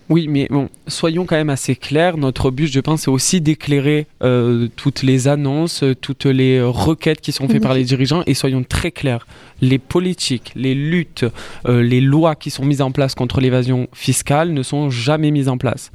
Oui, 0.09 0.29
mais 0.29 0.47
bon, 0.49 0.69
soyons 0.87 1.25
quand 1.25 1.35
même 1.35 1.49
assez 1.49 1.75
clairs. 1.75 2.17
Notre 2.17 2.49
but, 2.49 2.67
je 2.67 2.79
pense, 2.79 3.01
c'est 3.01 3.11
aussi 3.11 3.41
d'éclairer 3.41 4.07
euh, 4.23 4.69
toutes 4.77 5.03
les 5.03 5.27
annonces, 5.27 5.83
toutes 5.99 6.25
les 6.25 6.61
requêtes 6.61 7.19
qui 7.19 7.33
sont 7.33 7.49
faites 7.49 7.61
par 7.61 7.73
les 7.73 7.83
dirigeants. 7.83 8.23
Et 8.25 8.33
soyons 8.33 8.63
très 8.63 8.91
clairs, 8.91 9.27
les 9.59 9.79
politiques, 9.79 10.53
les 10.55 10.75
luttes, 10.75 11.25
les 11.67 11.99
lois 11.99 12.35
qui 12.35 12.51
sont 12.51 12.63
mises 12.63 12.81
en 12.81 12.91
place 12.91 13.15
contre 13.15 13.41
l'évasion 13.41 13.89
fiscale 13.91 14.53
ne 14.53 14.63
sont 14.63 14.89
jamais 14.89 15.29
mises 15.29 15.49
en 15.49 15.57
place. 15.57 15.91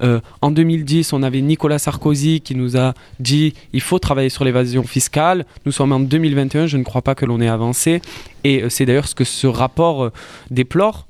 En 0.00 0.50
2010, 0.50 1.12
on 1.12 1.22
avait 1.22 1.40
Nicolas 1.40 1.78
Sarkozy 1.78 2.40
qui 2.40 2.54
nous 2.54 2.76
a 2.76 2.94
dit 3.20 3.54
il 3.72 3.80
faut 3.80 3.98
travailler 3.98 4.28
sur 4.28 4.44
l'évasion 4.44 4.82
fiscale. 4.82 5.44
Nous 5.66 5.72
sommes 5.72 5.92
en 5.92 6.00
2021, 6.00 6.66
je 6.66 6.76
ne 6.76 6.84
crois 6.84 7.02
pas 7.02 7.14
que 7.14 7.24
l'on 7.26 7.40
ait 7.40 7.48
avancé. 7.48 8.00
Et 8.44 8.64
c'est 8.68 8.86
d'ailleurs 8.86 9.08
ce 9.08 9.14
que 9.14 9.24
ce 9.24 9.46
rapport 9.46 10.10
déplore. 10.50 11.06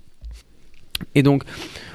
Et 1.14 1.23
donc, 1.23 1.45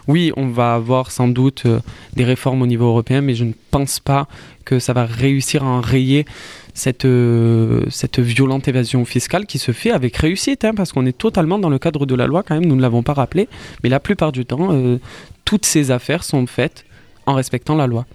oui, 0.07 0.31
on 0.35 0.47
va 0.47 0.73
avoir 0.73 1.11
sans 1.11 1.27
doute 1.27 1.63
euh, 1.65 1.79
des 2.15 2.25
réformes 2.25 2.61
au 2.61 2.67
niveau 2.67 2.87
européen, 2.87 3.21
mais 3.21 3.35
je 3.35 3.45
ne 3.45 3.53
pense 3.71 3.99
pas 3.99 4.27
que 4.65 4.79
ça 4.79 4.93
va 4.93 5.05
réussir 5.05 5.63
à 5.63 5.67
enrayer 5.67 6.25
cette, 6.73 7.05
euh, 7.05 7.85
cette 7.89 8.19
violente 8.19 8.67
évasion 8.67 9.05
fiscale 9.05 9.45
qui 9.45 9.59
se 9.59 9.71
fait 9.71 9.91
avec 9.91 10.17
réussite, 10.17 10.65
hein, 10.65 10.73
parce 10.75 10.91
qu'on 10.91 11.05
est 11.05 11.17
totalement 11.17 11.59
dans 11.59 11.69
le 11.69 11.79
cadre 11.79 12.05
de 12.05 12.15
la 12.15 12.27
loi 12.27 12.43
quand 12.43 12.55
même, 12.55 12.65
nous 12.65 12.75
ne 12.75 12.81
l'avons 12.81 13.03
pas 13.03 13.13
rappelé, 13.13 13.47
mais 13.83 13.89
la 13.89 13.99
plupart 13.99 14.31
du 14.31 14.45
temps, 14.45 14.73
euh, 14.73 14.97
toutes 15.45 15.65
ces 15.65 15.91
affaires 15.91 16.23
sont 16.23 16.45
faites 16.47 16.85
en 17.25 17.33
respectant 17.33 17.75
la 17.75 17.87
loi, 17.87 18.05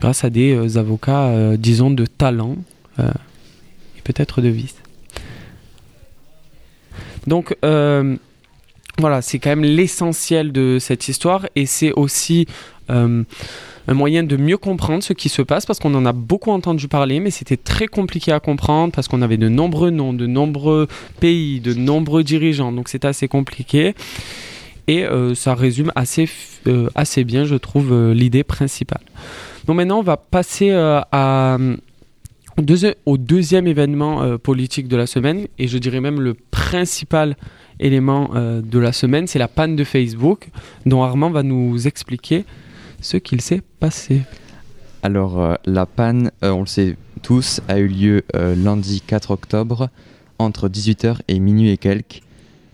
grâce 0.00 0.24
à 0.24 0.30
des 0.30 0.76
avocats, 0.76 1.56
disons, 1.56 1.90
de 1.90 2.06
talent 2.06 2.56
et 2.98 4.00
peut-être 4.04 4.40
de 4.40 4.48
vice. 4.48 4.76
Donc, 7.26 7.56
voilà, 8.98 9.22
c'est 9.22 9.38
quand 9.38 9.50
même 9.50 9.64
l'essentiel 9.64 10.52
de 10.52 10.78
cette 10.78 11.08
histoire 11.08 11.46
et 11.56 11.66
c'est 11.66 11.92
aussi 11.92 12.46
euh, 12.90 13.24
un 13.88 13.94
moyen 13.94 14.22
de 14.22 14.36
mieux 14.36 14.58
comprendre 14.58 15.02
ce 15.02 15.12
qui 15.12 15.28
se 15.28 15.40
passe 15.42 15.64
parce 15.64 15.78
qu'on 15.78 15.94
en 15.94 16.04
a 16.04 16.12
beaucoup 16.12 16.50
entendu 16.50 16.88
parler, 16.88 17.18
mais 17.18 17.30
c'était 17.30 17.56
très 17.56 17.86
compliqué 17.86 18.32
à 18.32 18.40
comprendre 18.40 18.92
parce 18.92 19.08
qu'on 19.08 19.22
avait 19.22 19.38
de 19.38 19.48
nombreux 19.48 19.90
noms, 19.90 20.12
de 20.12 20.26
nombreux 20.26 20.88
pays, 21.20 21.60
de 21.60 21.72
nombreux 21.74 22.22
dirigeants, 22.22 22.70
donc 22.70 22.88
c'est 22.88 23.04
assez 23.04 23.28
compliqué. 23.28 23.94
Et 24.88 25.04
euh, 25.04 25.34
ça 25.34 25.54
résume 25.54 25.92
assez, 25.94 26.28
euh, 26.66 26.88
assez 26.94 27.24
bien, 27.24 27.44
je 27.44 27.54
trouve, 27.54 28.12
l'idée 28.12 28.44
principale. 28.44 29.02
Donc 29.66 29.76
maintenant, 29.76 30.00
on 30.00 30.02
va 30.02 30.16
passer 30.16 30.72
au 33.06 33.16
deuxième 33.16 33.66
événement 33.66 34.38
politique 34.38 34.88
de 34.88 34.96
la 34.96 35.06
semaine, 35.06 35.46
et 35.58 35.68
je 35.68 35.78
dirais 35.78 36.00
même 36.00 36.20
le 36.20 36.34
principal 36.34 37.36
élément 37.82 38.30
euh, 38.34 38.62
de 38.62 38.78
la 38.78 38.92
semaine, 38.92 39.26
c'est 39.26 39.38
la 39.38 39.48
panne 39.48 39.76
de 39.76 39.84
Facebook, 39.84 40.48
dont 40.86 41.02
Armand 41.02 41.30
va 41.30 41.42
nous 41.42 41.86
expliquer 41.86 42.44
ce 43.00 43.16
qu'il 43.16 43.40
s'est 43.40 43.62
passé. 43.80 44.22
Alors, 45.02 45.40
euh, 45.40 45.54
la 45.66 45.84
panne, 45.84 46.30
euh, 46.44 46.50
on 46.50 46.60
le 46.60 46.66
sait 46.66 46.96
tous, 47.22 47.60
a 47.68 47.78
eu 47.78 47.86
lieu 47.86 48.22
lundi 48.34 49.00
4 49.06 49.30
octobre, 49.30 49.90
entre 50.38 50.68
18h 50.68 51.18
et 51.28 51.38
minuit 51.38 51.70
et 51.70 51.76
quelques. 51.76 52.22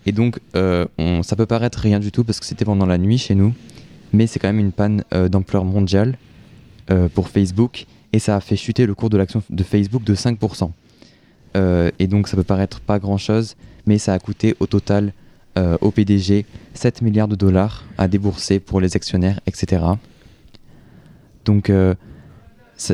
Et 0.09 0.11
donc, 0.11 0.39
on, 0.55 1.21
ça 1.21 1.35
peut 1.35 1.45
paraître 1.45 1.77
rien 1.77 1.99
du 1.99 2.11
tout 2.11 2.23
parce 2.23 2.39
que 2.39 2.45
c'était 2.47 2.65
pendant 2.65 2.87
la 2.87 2.97
nuit 2.97 3.19
chez 3.19 3.35
nous, 3.35 3.53
mais 4.11 4.25
c'est 4.25 4.39
quand 4.39 4.47
même 4.47 4.59
une 4.59 4.71
panne 4.71 5.03
d'ampleur 5.29 5.65
mondiale 5.65 6.17
pour 7.13 7.29
Facebook 7.29 7.85
et 8.11 8.17
ça 8.17 8.35
a 8.35 8.39
fait 8.39 8.55
chuter 8.55 8.87
le 8.87 8.95
cours 8.95 9.11
de 9.11 9.17
l'action 9.17 9.43
de 9.47 9.63
Facebook 9.63 10.03
de 10.03 10.15
5%. 10.15 10.71
et 11.99 12.07
donc, 12.07 12.27
ça 12.27 12.35
peut 12.35 12.43
paraître 12.43 12.79
pas 12.79 12.97
grand 12.97 13.19
chose, 13.19 13.55
mais 13.85 13.99
ça 13.99 14.13
a 14.13 14.19
coûté 14.19 14.55
au 14.59 14.65
total 14.65 15.13
euh, 15.59 15.77
au 15.81 15.91
PDG 15.91 16.45
7 16.73 17.01
milliards 17.01 17.27
de 17.27 17.35
dollars 17.35 17.83
à 17.97 18.07
débourser 18.07 18.59
pour 18.61 18.79
les 18.79 18.95
actionnaires, 18.95 19.41
etc. 19.45 19.83
Donc, 21.43 21.69
euh, 21.69 21.95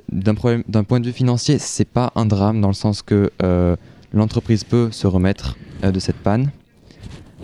d'un 0.09 0.33
point 0.35 0.99
de 0.99 1.05
vue 1.05 1.11
financier, 1.11 1.59
c'est 1.59 1.87
pas 1.87 2.11
un 2.15 2.25
drame 2.25 2.61
dans 2.61 2.69
le 2.69 2.73
sens 2.73 3.03
que 3.03 3.29
euh, 3.43 3.75
l'entreprise 4.13 4.63
peut 4.63 4.89
se 4.91 5.05
remettre 5.05 5.57
de 5.83 5.99
cette 5.99 6.15
panne, 6.15 6.49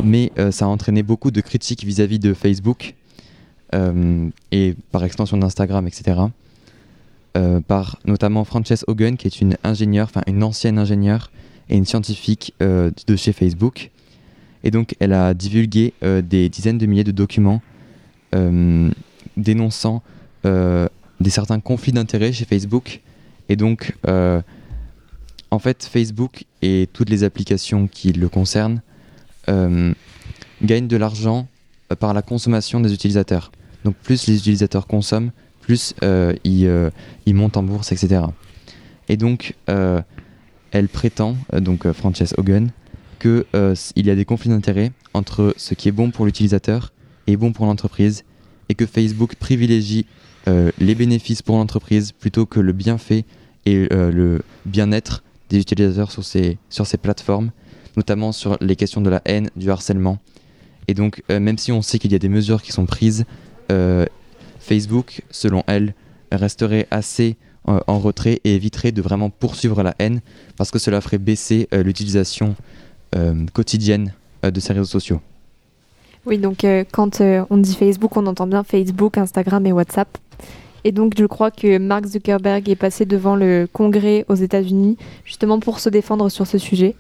mais 0.03 0.31
ça 0.51 0.65
a 0.65 0.67
entraîné 0.67 1.03
beaucoup 1.03 1.31
de 1.31 1.41
critiques 1.41 1.84
vis-à-vis 1.84 2.20
de 2.20 2.34
Facebook 2.34 2.96
et 4.51 4.75
par 4.91 5.03
extension 5.03 5.38
d'Instagram, 5.38 5.88
etc. 5.88 6.20
par 7.67 8.00
notamment 8.05 8.43
Frances 8.43 8.84
Hogan, 8.88 9.17
qui 9.17 9.27
est 9.27 9.41
une 9.41 9.58
ingénieure, 9.63 10.08
enfin 10.10 10.24
une 10.27 10.43
ancienne 10.43 10.77
ingénieure 10.77 11.31
et 11.72 11.77
une 11.77 11.86
scientifique 11.86 12.53
euh, 12.62 12.91
de 13.08 13.15
chez 13.15 13.34
Facebook. 13.34 13.89
Et 14.63 14.70
donc, 14.70 14.96
elle 15.00 15.13
a 15.13 15.34
divulgué 15.34 15.93
euh, 16.03 16.22
des 16.22 16.50
dizaines 16.50 16.77
de 16.77 16.86
milliers 16.86 17.03
de 17.03 17.12
documents 17.12 17.62
euh, 18.36 18.91
dénonçant 19.38 20.03
des 20.43 21.29
certains 21.29 21.60
conflits 21.60 21.91
d'intérêts 21.91 22.34
chez 22.34 22.46
Facebook. 22.46 23.01
Et 23.48 23.55
donc, 23.55 23.96
en 24.03 25.60
fait, 25.60 25.84
Facebook 25.84 26.46
et 26.63 26.89
toutes 26.91 27.12
les 27.12 27.24
applications 27.24 27.88
qui 27.88 28.12
le 28.12 28.27
concernent 28.27 28.81
gagnent 30.63 30.88
de 30.88 30.98
l'argent 30.98 31.48
par 32.00 32.13
la 32.13 32.22
consommation 32.22 32.79
des 32.79 32.93
utilisateurs. 32.93 33.51
Donc, 33.84 33.96
plus 33.96 34.27
les 34.27 34.38
utilisateurs 34.38 34.88
consomment, 34.88 35.31
plus 35.62 35.93
ils, 36.43 36.91
ils, 37.25 37.36
montent 37.36 37.58
en 37.58 37.63
bourse, 37.63 37.91
etc. 37.91 38.22
Et 39.10 39.17
donc, 39.17 39.55
elle 40.72 40.88
prétend, 40.88 41.36
euh, 41.53 41.60
donc 41.60 41.86
euh, 41.86 41.93
Frances 41.93 42.34
Hogan, 42.38 42.72
qu'il 43.20 43.46
euh, 43.55 43.75
y 43.96 44.10
a 44.10 44.15
des 44.15 44.25
conflits 44.25 44.50
d'intérêts 44.50 44.91
entre 45.13 45.53
ce 45.58 45.74
qui 45.75 45.89
est 45.89 45.91
bon 45.91 46.10
pour 46.12 46.25
l'utilisateur 46.25 46.91
et 47.27 47.38
bon 47.38 47.51
pour 47.51 47.65
l'entreprise, 47.65 48.24
et 48.70 48.75
que 48.75 48.86
Facebook 48.86 49.36
privilégie 49.36 50.05
les 50.79 50.96
bénéfices 50.96 51.43
pour 51.43 51.58
l'entreprise 51.58 52.13
plutôt 52.13 52.48
que 52.48 52.60
le 52.60 52.74
bienfait 52.74 53.25
et 53.67 53.88
le 53.91 54.41
bien-être 54.65 55.24
des 55.50 55.60
utilisateurs 55.60 56.12
sur 56.12 56.24
ces, 56.24 56.58
sur 56.70 56.88
ces 56.88 56.98
plateformes, 56.98 57.51
notamment 57.95 58.31
sur 58.31 58.57
les 58.62 58.75
questions 58.75 59.01
de 59.01 59.10
la 59.10 59.21
haine, 59.25 59.50
du 59.55 59.69
harcèlement. 59.69 60.17
Et 60.88 60.93
donc, 60.93 61.24
même 61.29 61.57
si 61.57 61.71
on 61.71 61.81
sait 61.81 62.00
qu'il 62.00 62.12
y 62.12 62.15
a 62.15 62.19
des 62.19 62.29
mesures 62.29 62.62
qui 62.62 62.71
sont 62.71 62.86
prises, 62.86 63.25
Facebook, 64.60 65.21
selon 65.29 65.63
elle, 65.67 65.93
resterait 66.31 66.88
assez 66.91 67.36
euh, 67.67 67.79
en 67.88 68.00
retrait 68.00 68.41
et 68.43 68.55
éviterait 68.55 68.91
de 68.91 69.03
vraiment 69.03 69.29
poursuivre 69.29 69.83
la 69.83 69.93
haine 70.00 70.21
parce 70.57 70.71
que 70.71 70.79
cela 70.79 71.00
ferait 71.00 71.19
baisser 71.19 71.67
euh, 71.74 71.83
l'utilisation 71.83 72.55
euh, 73.15 73.45
quotidienne 73.53 74.13
de 74.43 74.60
ces 74.60 74.74
réseaux 74.74 74.86
sociaux. 74.86 75.21
Oui, 76.25 76.39
donc 76.39 76.65
quand 76.91 77.21
on 77.21 77.57
dit 77.57 77.75
Facebook, 77.75 78.17
on 78.17 78.25
entend 78.25 78.48
bien 78.48 78.63
Facebook, 78.63 79.19
Instagram 79.19 79.65
et 79.67 79.71
WhatsApp. 79.71 80.17
Et 80.83 80.91
donc 80.91 81.13
je 81.15 81.25
crois 81.25 81.51
que 81.51 81.77
Mark 81.77 82.05
Zuckerberg 82.07 82.67
est 82.67 82.75
passé 82.75 83.05
devant 83.05 83.36
le 83.36 83.67
Congrès 83.71 84.25
aux 84.27 84.36
États-Unis 84.36 84.98
justement 85.24 85.60
pour 85.60 85.79
se 85.79 85.89
défendre 85.89 86.29
sur 86.29 86.48
ce 86.48 86.57
sujet. 86.57 86.95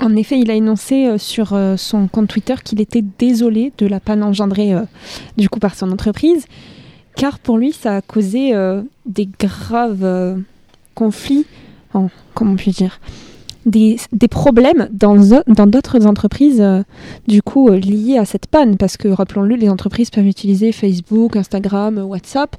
En 0.00 0.14
effet, 0.16 0.38
il 0.38 0.50
a 0.50 0.54
énoncé 0.54 1.18
sur 1.18 1.58
son 1.76 2.06
compte 2.06 2.28
Twitter 2.28 2.54
qu'il 2.62 2.80
était 2.80 3.04
désolé 3.18 3.72
de 3.78 3.86
la 3.86 3.98
panne 3.98 4.22
engendrée 4.22 4.72
du 5.36 5.48
coup 5.48 5.58
par 5.58 5.74
son 5.74 5.90
entreprise 5.90 6.46
car 7.18 7.40
pour 7.40 7.58
lui, 7.58 7.72
ça 7.72 7.96
a 7.96 8.00
causé 8.00 8.54
euh, 8.54 8.80
des 9.04 9.28
graves 9.38 10.04
euh, 10.04 10.36
conflits, 10.94 11.46
comment 12.32 12.54
puis 12.54 12.70
dire, 12.70 13.00
des, 13.66 13.98
problèmes 14.30 14.88
dans, 14.92 15.16
d'autres 15.66 16.06
entreprises, 16.06 16.60
euh, 16.60 16.82
du 17.26 17.42
coup, 17.42 17.70
liés 17.70 18.18
à 18.18 18.24
cette 18.24 18.46
panne, 18.46 18.76
parce 18.76 18.96
que, 18.96 19.08
rappelons-le, 19.08 19.56
les 19.56 19.68
entreprises 19.68 20.10
peuvent 20.10 20.28
utiliser 20.28 20.70
Facebook, 20.70 21.34
Instagram, 21.34 21.98
WhatsApp 21.98 22.56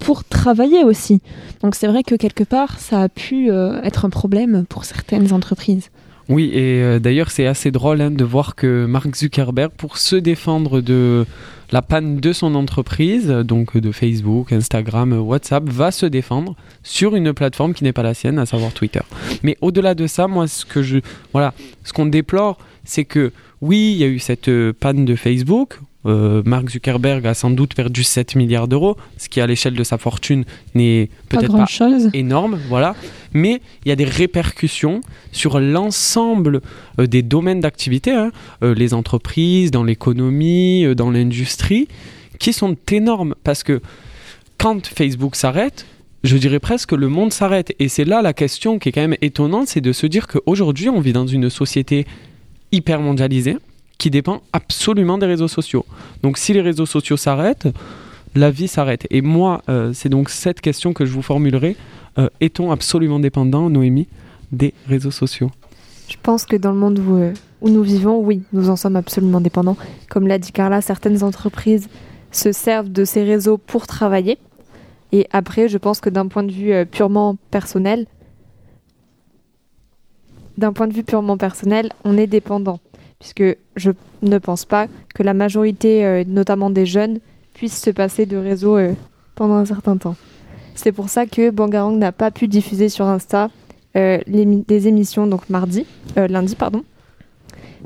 pour 0.00 0.22
travailler 0.22 0.84
aussi. 0.84 1.22
Donc 1.62 1.74
c'est 1.74 1.86
vrai 1.86 2.02
que 2.02 2.14
quelque 2.14 2.44
part, 2.44 2.78
ça 2.78 3.00
a 3.00 3.08
pu 3.08 3.50
être 3.50 4.04
un 4.04 4.10
problème 4.10 4.66
pour 4.68 4.84
certaines 4.84 5.32
entreprises. 5.32 5.88
Oui, 6.28 6.50
et 6.54 7.00
d'ailleurs, 7.00 7.30
c'est 7.30 7.46
assez 7.46 7.70
drôle 7.70 8.00
hein, 8.00 8.10
de 8.10 8.24
voir 8.24 8.54
que 8.54 8.86
Mark 8.86 9.14
Zuckerberg, 9.14 9.70
pour 9.76 9.98
se 9.98 10.16
défendre 10.16 10.80
de 10.80 11.26
la 11.70 11.82
panne 11.82 12.18
de 12.20 12.32
son 12.32 12.54
entreprise, 12.54 13.28
donc 13.28 13.76
de 13.76 13.92
Facebook, 13.92 14.52
Instagram, 14.52 15.12
WhatsApp, 15.12 15.68
va 15.68 15.90
se 15.90 16.06
défendre 16.06 16.56
sur 16.82 17.14
une 17.14 17.32
plateforme 17.32 17.74
qui 17.74 17.84
n'est 17.84 17.92
pas 17.92 18.02
la 18.02 18.14
sienne, 18.14 18.38
à 18.38 18.46
savoir 18.46 18.72
Twitter. 18.72 19.00
Mais 19.42 19.58
au-delà 19.60 19.94
de 19.94 20.06
ça, 20.06 20.26
moi, 20.28 20.46
ce 20.46 20.64
que 20.64 20.82
je, 20.82 20.98
voilà, 21.32 21.52
ce 21.82 21.92
qu'on 21.92 22.06
déplore, 22.06 22.58
c'est 22.84 23.04
que 23.04 23.32
oui, 23.60 23.92
il 23.92 23.98
y 23.98 24.04
a 24.04 24.08
eu 24.08 24.18
cette 24.18 24.50
panne 24.72 25.04
de 25.04 25.16
Facebook. 25.16 25.78
Euh, 26.06 26.42
Mark 26.44 26.68
Zuckerberg 26.70 27.26
a 27.26 27.34
sans 27.34 27.50
doute 27.50 27.74
perdu 27.74 28.02
7 28.02 28.36
milliards 28.36 28.68
d'euros, 28.68 28.96
ce 29.16 29.28
qui 29.28 29.40
à 29.40 29.46
l'échelle 29.46 29.74
de 29.74 29.84
sa 29.84 29.98
fortune 29.98 30.44
n'est 30.74 31.08
peut-être 31.28 31.56
pas, 31.56 31.66
énorme, 32.12 32.58
voilà. 32.68 32.94
Mais 33.32 33.60
il 33.84 33.88
y 33.88 33.92
a 33.92 33.96
des 33.96 34.04
répercussions 34.04 35.00
sur 35.32 35.60
l'ensemble 35.60 36.60
euh, 36.98 37.06
des 37.06 37.22
domaines 37.22 37.60
d'activité, 37.60 38.12
hein. 38.12 38.32
euh, 38.62 38.74
les 38.74 38.94
entreprises, 38.94 39.70
dans 39.70 39.84
l'économie, 39.84 40.94
dans 40.94 41.10
l'industrie, 41.10 41.88
qui 42.38 42.52
sont 42.52 42.76
énormes 42.90 43.34
parce 43.44 43.62
que 43.62 43.80
quand 44.58 44.86
Facebook 44.86 45.36
s'arrête, 45.36 45.86
je 46.24 46.36
dirais 46.38 46.58
presque 46.58 46.90
que 46.90 46.94
le 46.94 47.08
monde 47.08 47.32
s'arrête. 47.32 47.74
Et 47.78 47.88
c'est 47.88 48.04
là 48.04 48.22
la 48.22 48.32
question 48.32 48.78
qui 48.78 48.88
est 48.88 48.92
quand 48.92 49.02
même 49.02 49.16
étonnante, 49.20 49.68
c'est 49.68 49.80
de 49.80 49.92
se 49.92 50.06
dire 50.06 50.26
qu'aujourd'hui, 50.26 50.88
on 50.88 51.00
vit 51.00 51.12
dans 51.12 51.26
une 51.26 51.50
société 51.50 52.06
hyper 52.72 53.00
mondialisée, 53.00 53.56
qui 53.98 54.10
dépend 54.10 54.42
absolument 54.52 55.18
des 55.18 55.26
réseaux 55.26 55.48
sociaux. 55.48 55.84
Donc 56.22 56.38
si 56.38 56.52
les 56.52 56.60
réseaux 56.60 56.86
sociaux 56.86 57.16
s'arrêtent, 57.16 57.68
la 58.34 58.50
vie 58.50 58.68
s'arrête. 58.68 59.06
Et 59.10 59.22
moi, 59.22 59.62
euh, 59.68 59.92
c'est 59.92 60.08
donc 60.08 60.28
cette 60.30 60.60
question 60.60 60.92
que 60.92 61.04
je 61.04 61.12
vous 61.12 61.22
formulerai. 61.22 61.76
Euh, 62.18 62.28
est-on 62.40 62.70
absolument 62.70 63.20
dépendant, 63.20 63.70
Noémie, 63.70 64.08
des 64.52 64.74
réseaux 64.88 65.10
sociaux? 65.10 65.50
Je 66.08 66.16
pense 66.22 66.44
que 66.44 66.56
dans 66.56 66.72
le 66.72 66.78
monde 66.78 66.98
où, 66.98 67.16
euh, 67.16 67.32
où 67.60 67.70
nous 67.70 67.82
vivons, 67.82 68.18
oui, 68.18 68.42
nous 68.52 68.68
en 68.70 68.76
sommes 68.76 68.96
absolument 68.96 69.40
dépendants. 69.40 69.76
Comme 70.08 70.26
l'a 70.26 70.38
dit 70.38 70.52
Carla, 70.52 70.80
certaines 70.80 71.22
entreprises 71.22 71.88
se 72.30 72.52
servent 72.52 72.90
de 72.90 73.04
ces 73.04 73.22
réseaux 73.22 73.58
pour 73.58 73.86
travailler. 73.86 74.38
Et 75.12 75.28
après, 75.32 75.68
je 75.68 75.78
pense 75.78 76.00
que 76.00 76.10
d'un 76.10 76.26
point 76.26 76.42
de 76.42 76.50
vue 76.50 76.84
purement 76.86 77.36
personnel, 77.52 78.06
d'un 80.58 80.72
point 80.72 80.88
de 80.88 80.92
vue 80.92 81.04
purement 81.04 81.36
personnel, 81.36 81.90
on 82.04 82.16
est 82.16 82.26
dépendant. 82.26 82.80
Puisque 83.24 83.56
je 83.76 83.90
ne 84.20 84.36
pense 84.36 84.66
pas 84.66 84.86
que 85.14 85.22
la 85.22 85.32
majorité, 85.32 86.04
euh, 86.04 86.24
notamment 86.26 86.68
des 86.68 86.84
jeunes, 86.84 87.20
puissent 87.54 87.80
se 87.80 87.88
passer 87.88 88.26
de 88.26 88.36
réseaux 88.36 88.76
euh, 88.76 88.92
pendant 89.34 89.54
un 89.54 89.64
certain 89.64 89.96
temps. 89.96 90.14
C'est 90.74 90.92
pour 90.92 91.08
ça 91.08 91.24
que 91.24 91.48
Bangarang 91.48 91.96
n'a 91.96 92.12
pas 92.12 92.30
pu 92.30 92.48
diffuser 92.48 92.90
sur 92.90 93.06
Insta 93.06 93.48
euh, 93.96 94.18
l'émi- 94.26 94.62
des 94.68 94.88
émissions 94.88 95.26
donc 95.26 95.48
mardi, 95.48 95.86
lundi 96.16 96.54
pardon. 96.54 96.84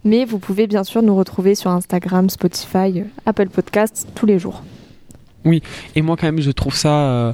Mais 0.02 0.24
vous 0.24 0.40
pouvez 0.40 0.66
bien 0.66 0.82
sûr 0.82 1.02
nous 1.02 1.14
retrouver 1.14 1.54
sur 1.54 1.70
Instagram, 1.70 2.28
Spotify, 2.30 3.04
Apple 3.24 3.48
Podcasts 3.48 4.08
tous 4.16 4.26
les 4.26 4.40
jours. 4.40 4.64
Et 5.94 6.02
moi, 6.02 6.16
quand 6.16 6.26
même, 6.26 6.40
je 6.40 6.50
trouve 6.50 6.74
ça 6.74 7.32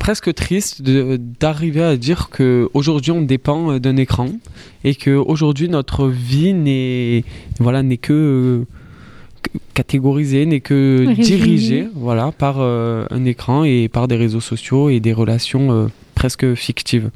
presque 0.00 0.34
triste 0.34 0.82
d'arriver 0.82 1.82
à 1.82 1.96
dire 1.96 2.28
que 2.30 2.68
aujourd'hui 2.74 3.12
on 3.12 3.22
dépend 3.22 3.70
euh, 3.70 3.78
d'un 3.78 3.96
écran 3.96 4.30
et 4.82 4.96
que 4.96 5.10
aujourd'hui 5.10 5.68
notre 5.68 6.08
vie 6.08 6.52
n'est 6.52 7.22
voilà 7.60 7.84
n'est 7.84 7.96
que 7.96 8.66
catégorisée, 9.74 10.46
n'est 10.46 10.60
que 10.60 11.14
dirigée 11.14 11.88
voilà 11.94 12.32
par 12.32 12.56
euh, 12.60 13.04
un 13.10 13.24
écran 13.24 13.64
et 13.64 13.88
par 13.88 14.08
des 14.08 14.16
réseaux 14.16 14.40
sociaux 14.40 14.90
et 14.90 15.00
des 15.00 15.12
relations 15.12 15.72
euh, 15.72 15.86
presque 16.14 16.54
fictives. 16.54 17.10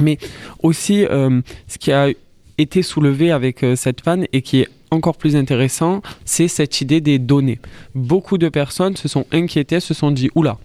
Mais 0.00 0.18
aussi, 0.62 1.04
euh, 1.04 1.40
ce 1.66 1.78
qui 1.78 1.92
a 1.92 2.08
été 2.56 2.82
soulevé 2.82 3.32
avec 3.32 3.64
cette 3.74 4.02
panne 4.02 4.26
et 4.32 4.42
qui 4.42 4.60
est 4.60 4.68
encore 4.90 5.16
plus 5.16 5.36
intéressant, 5.36 6.02
c'est 6.24 6.48
cette 6.48 6.80
idée 6.80 7.00
des 7.00 7.18
données. 7.18 7.58
Beaucoup 7.94 8.38
de 8.38 8.48
personnes 8.48 8.96
se 8.96 9.08
sont 9.08 9.26
inquiétées, 9.32 9.80
se 9.80 9.94
sont 9.94 10.10
dit, 10.10 10.30
oula, 10.34 10.58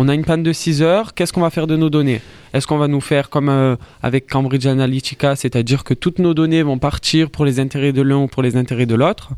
on 0.00 0.06
a 0.06 0.14
une 0.14 0.24
panne 0.24 0.44
de 0.44 0.52
6 0.52 0.80
heures, 0.80 1.12
qu'est-ce 1.12 1.32
qu'on 1.32 1.40
va 1.40 1.50
faire 1.50 1.66
de 1.66 1.76
nos 1.76 1.90
données? 1.90 2.20
Est-ce 2.54 2.68
qu'on 2.68 2.78
va 2.78 2.86
nous 2.86 3.00
faire 3.00 3.30
comme 3.30 3.48
euh, 3.48 3.74
avec 4.00 4.28
Cambridge 4.28 4.64
Analytica, 4.64 5.34
c'est-à-dire 5.34 5.82
que 5.82 5.92
toutes 5.92 6.20
nos 6.20 6.34
données 6.34 6.62
vont 6.62 6.78
partir 6.78 7.30
pour 7.30 7.44
les 7.44 7.58
intérêts 7.58 7.92
de 7.92 8.00
l'un 8.00 8.18
ou 8.18 8.26
pour 8.28 8.44
les 8.44 8.56
intérêts 8.56 8.86
de 8.86 8.94
l'autre? 8.94 9.30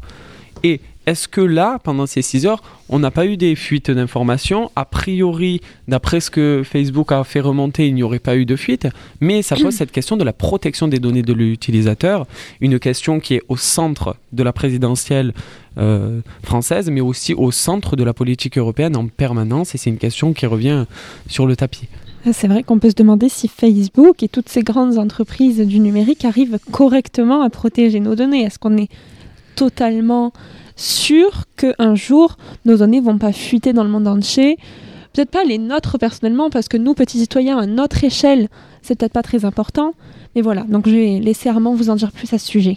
Et 0.62 0.82
est-ce 1.06 1.28
que 1.28 1.40
là, 1.40 1.78
pendant 1.82 2.04
ces 2.04 2.20
6 2.20 2.44
heures, 2.44 2.62
on 2.90 2.98
n'a 2.98 3.10
pas 3.10 3.24
eu 3.24 3.38
des 3.38 3.56
fuites 3.56 3.90
d'informations? 3.90 4.70
A 4.76 4.84
priori, 4.84 5.62
d'après 5.88 6.20
ce 6.20 6.30
que 6.30 6.62
Facebook 6.62 7.10
a 7.10 7.24
fait 7.24 7.40
remonter, 7.40 7.88
il 7.88 7.94
n'y 7.94 8.02
aurait 8.02 8.18
pas 8.18 8.36
eu 8.36 8.44
de 8.44 8.54
fuite, 8.54 8.86
mais 9.22 9.40
ça 9.40 9.56
pose 9.56 9.74
cette 9.74 9.92
question 9.92 10.18
de 10.18 10.24
la 10.24 10.34
protection 10.34 10.88
des 10.88 10.98
données 10.98 11.22
de 11.22 11.32
l'utilisateur, 11.32 12.26
une 12.60 12.78
question 12.78 13.18
qui 13.18 13.34
est 13.34 13.42
au 13.48 13.56
centre 13.56 14.16
de 14.32 14.42
la 14.42 14.52
présidentielle 14.52 15.32
euh, 15.78 16.20
française, 16.42 16.90
mais 16.90 17.00
aussi 17.00 17.34
au 17.34 17.50
centre 17.50 17.96
de 17.96 18.04
la 18.04 18.12
politique 18.12 18.58
européenne 18.58 18.96
en 18.96 19.06
permanence, 19.06 19.74
et 19.74 19.78
c'est 19.78 19.90
une 19.90 19.98
question 19.98 20.32
qui 20.32 20.46
revient 20.46 20.86
sur 21.28 21.46
le 21.46 21.56
tapis. 21.56 21.88
C'est 22.32 22.48
vrai 22.48 22.62
qu'on 22.62 22.78
peut 22.78 22.90
se 22.90 22.94
demander 22.94 23.30
si 23.30 23.48
Facebook 23.48 24.22
et 24.22 24.28
toutes 24.28 24.50
ces 24.50 24.62
grandes 24.62 24.98
entreprises 24.98 25.60
du 25.60 25.80
numérique 25.80 26.24
arrivent 26.24 26.58
correctement 26.70 27.42
à 27.42 27.48
protéger 27.48 27.98
nos 28.00 28.14
données. 28.14 28.42
Est-ce 28.42 28.58
qu'on 28.58 28.76
est 28.76 28.90
totalement 29.56 30.32
sûr 30.76 31.44
qu'un 31.56 31.94
jour, 31.94 32.36
nos 32.66 32.76
données 32.76 33.00
vont 33.00 33.16
pas 33.16 33.32
fuiter 33.32 33.72
dans 33.72 33.84
le 33.84 33.90
monde 33.90 34.06
entier? 34.06 34.58
Peut-être 35.14 35.30
pas 35.30 35.44
les 35.44 35.58
nôtres 35.58 35.98
personnellement, 35.98 36.50
parce 36.50 36.68
que 36.68 36.76
nous, 36.76 36.94
petits 36.94 37.18
citoyens, 37.18 37.58
à 37.58 37.66
notre 37.66 38.04
échelle, 38.04 38.48
c'est 38.82 38.98
peut-être 38.98 39.12
pas 39.12 39.22
très 39.22 39.44
important. 39.44 39.94
Mais 40.34 40.42
voilà, 40.42 40.62
donc 40.62 40.88
je 40.88 40.94
vais 40.94 41.18
laisser 41.20 41.48
Armand 41.48 41.74
vous 41.74 41.90
en 41.90 41.96
dire 41.96 42.12
plus 42.12 42.32
à 42.32 42.38
ce 42.38 42.46
sujet. 42.46 42.76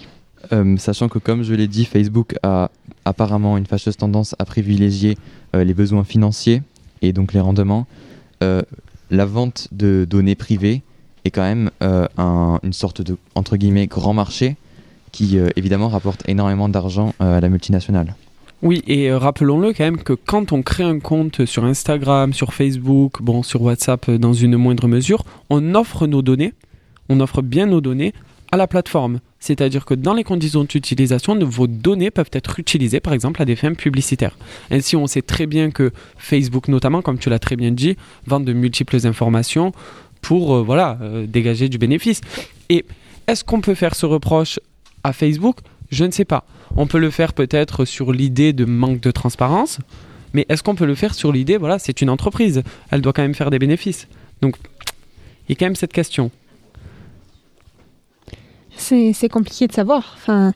Euh, 0.52 0.76
sachant 0.78 1.08
que, 1.10 1.20
comme 1.20 1.44
je 1.44 1.54
l'ai 1.54 1.68
dit, 1.68 1.86
Facebook 1.86 2.36
a 2.44 2.70
apparemment 3.06 3.58
une 3.58 3.66
fâcheuse 3.66 3.96
tendance 3.98 4.36
à 4.40 4.46
privilégier 4.46 5.18
euh, 5.56 5.64
les 5.64 5.74
besoins 5.74 6.04
financiers 6.04 6.62
et 7.02 7.14
donc 7.14 7.34
les 7.34 7.40
rendements. 7.40 7.88
Euh, 8.44 8.62
la 9.12 9.26
vente 9.26 9.68
de 9.72 10.06
données 10.10 10.36
privées 10.36 10.82
est 11.26 11.32
quand 11.32 11.44
même 11.44 11.70
un- 12.18 12.60
une 12.64 12.74
sorte 12.74 13.02
de 13.02 13.16
entre 13.36 13.56
guillemets 13.56 13.88
grand 13.88 14.14
marché 14.14 14.58
qui 15.12 15.38
évidemment 15.56 15.88
rapporte 15.88 16.28
énormément 16.28 16.68
d'argent 16.68 17.14
à 17.20 17.40
la 17.40 17.48
multinationale. 17.50 18.16
Oui, 18.64 18.82
et 18.88 19.12
rappelons-le 19.14 19.74
quand 19.74 19.84
même 19.84 20.02
que 20.02 20.14
quand 20.14 20.52
on 20.54 20.62
crée 20.64 20.84
un 20.84 21.00
compte 21.00 21.46
sur 21.46 21.66
Instagram, 21.66 22.34
sur 22.34 22.54
Facebook, 22.54 23.22
bon, 23.22 23.44
sur 23.44 23.62
WhatsApp 23.62 24.10
dans 24.10 24.34
une 24.34 24.58
moindre 24.58 24.88
mesure, 24.88 25.24
on 25.50 25.76
offre 25.76 26.08
nos 26.08 26.22
données, 26.22 26.54
on 27.10 27.20
offre 27.20 27.42
bien 27.42 27.68
nos 27.68 27.82
données 27.82 28.14
à 28.54 28.56
la 28.56 28.68
plateforme. 28.68 29.20
C'est-à-dire 29.40 29.84
que 29.84 29.96
dans 29.96 30.14
les 30.14 30.24
conditions 30.24 30.64
d'utilisation, 30.64 31.36
vos 31.40 31.66
données 31.66 32.12
peuvent 32.12 32.30
être 32.34 32.60
utilisées 32.60 33.00
par 33.00 33.14
exemple 33.14 33.42
à 33.42 33.46
des 33.46 33.56
fins 33.56 33.74
publicitaires. 33.74 34.38
Ainsi, 34.70 34.96
on 34.96 35.08
sait 35.08 35.24
très 35.24 35.48
bien 35.48 35.72
que 35.72 35.92
Facebook 36.20 36.68
notamment, 36.68 37.02
comme 37.02 37.18
tu 37.18 37.32
l'as 37.32 37.40
très 37.40 37.56
bien 37.56 37.72
dit, 37.72 37.98
vend 38.28 38.40
de 38.40 38.54
multiples 38.54 39.08
informations 39.08 39.72
pour 40.22 40.54
euh, 40.54 40.62
voilà, 40.62 41.00
euh, 41.02 41.26
dégager 41.26 41.68
du 41.68 41.80
bénéfice. 41.80 42.22
Et 42.70 42.86
est-ce 43.26 43.44
qu'on 43.44 43.60
peut 43.60 43.74
faire 43.74 43.96
ce 43.96 44.06
reproche 44.06 44.60
à 45.04 45.14
Facebook? 45.14 45.58
Je 45.90 46.06
ne 46.06 46.12
sais 46.12 46.24
pas. 46.24 46.46
On 46.78 46.86
peut 46.86 47.00
le 47.00 47.10
faire 47.10 47.34
peut-être 47.34 47.86
sur 47.86 48.12
l'idée 48.12 48.54
de 48.54 48.66
manque 48.66 49.02
de 49.02 49.10
transparence, 49.10 49.80
mais 50.34 50.46
est-ce 50.48 50.62
qu'on 50.62 50.76
peut 50.76 50.86
le 50.86 50.96
faire 50.96 51.16
sur 51.16 51.32
l'idée, 51.32 51.58
voilà, 51.58 51.80
c'est 51.80 52.02
une 52.02 52.10
entreprise, 52.12 52.62
elle 52.92 53.02
doit 53.02 53.14
quand 53.14 53.24
même 53.24 53.34
faire 53.34 53.50
des 53.50 53.58
bénéfices. 53.58 54.08
Donc, 54.44 54.58
il 55.50 55.54
y 55.54 55.54
a 55.54 55.56
quand 55.56 55.66
même 55.66 55.76
cette 55.76 55.94
question. 55.94 56.30
C'est 58.78 59.30
compliqué 59.30 59.68
de 59.68 59.74
savoir. 59.74 60.14
Enfin, 60.18 60.54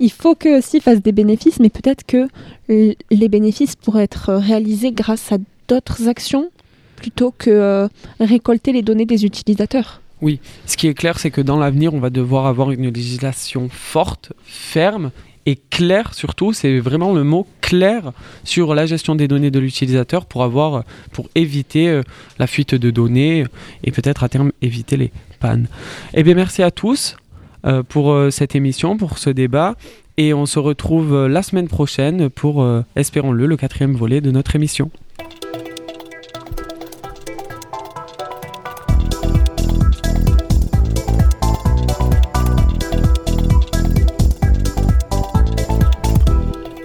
il 0.00 0.10
faut 0.10 0.34
que 0.34 0.58
aussi 0.58 0.80
fassent 0.80 1.02
des 1.02 1.12
bénéfices, 1.12 1.58
mais 1.60 1.70
peut-être 1.70 2.04
que 2.04 2.28
l- 2.68 2.96
les 3.10 3.28
bénéfices 3.28 3.76
pourraient 3.76 4.04
être 4.04 4.32
réalisés 4.34 4.92
grâce 4.92 5.32
à 5.32 5.38
d'autres 5.68 6.08
actions 6.08 6.50
plutôt 6.96 7.32
que 7.36 7.50
euh, 7.50 7.88
récolter 8.20 8.72
les 8.72 8.82
données 8.82 9.06
des 9.06 9.24
utilisateurs. 9.24 10.00
Ce 10.66 10.76
qui 10.76 10.86
est 10.86 10.94
clair, 10.94 11.18
c'est 11.18 11.32
que 11.32 11.40
dans 11.40 11.58
l'avenir, 11.58 11.94
on 11.94 11.98
va 11.98 12.10
devoir 12.10 12.46
avoir 12.46 12.70
une 12.70 12.88
législation 12.92 13.68
forte, 13.70 14.32
ferme 14.44 15.10
et 15.46 15.56
claire 15.70 16.14
surtout. 16.14 16.52
C'est 16.52 16.78
vraiment 16.78 17.12
le 17.12 17.24
mot 17.24 17.44
clair 17.60 18.12
sur 18.44 18.74
la 18.74 18.86
gestion 18.86 19.16
des 19.16 19.26
données 19.26 19.50
de 19.50 19.58
l'utilisateur 19.58 20.26
pour 20.26 20.44
avoir, 20.44 20.84
pour 21.10 21.28
éviter 21.34 21.88
euh, 21.88 22.02
la 22.38 22.46
fuite 22.46 22.76
de 22.76 22.90
données 22.92 23.44
et 23.82 23.90
peut-être 23.90 24.22
à 24.22 24.28
terme 24.28 24.52
éviter 24.62 24.96
les 24.96 25.10
pannes. 25.40 25.66
Eh 26.14 26.22
bien, 26.22 26.34
merci 26.34 26.62
à 26.62 26.70
tous 26.70 27.16
euh, 27.16 27.21
pour 27.88 28.12
euh, 28.12 28.30
cette 28.30 28.54
émission, 28.54 28.96
pour 28.96 29.18
ce 29.18 29.30
débat. 29.30 29.76
Et 30.18 30.34
on 30.34 30.46
se 30.46 30.58
retrouve 30.58 31.14
euh, 31.14 31.28
la 31.28 31.42
semaine 31.42 31.68
prochaine 31.68 32.28
pour, 32.28 32.62
euh, 32.62 32.82
espérons-le, 32.96 33.46
le 33.46 33.56
quatrième 33.56 33.94
volet 33.94 34.20
de 34.20 34.30
notre 34.30 34.54
émission. 34.56 34.90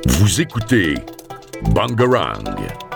Vous 0.06 0.42
écoutez 0.42 0.96
Bangarang. 1.74 2.87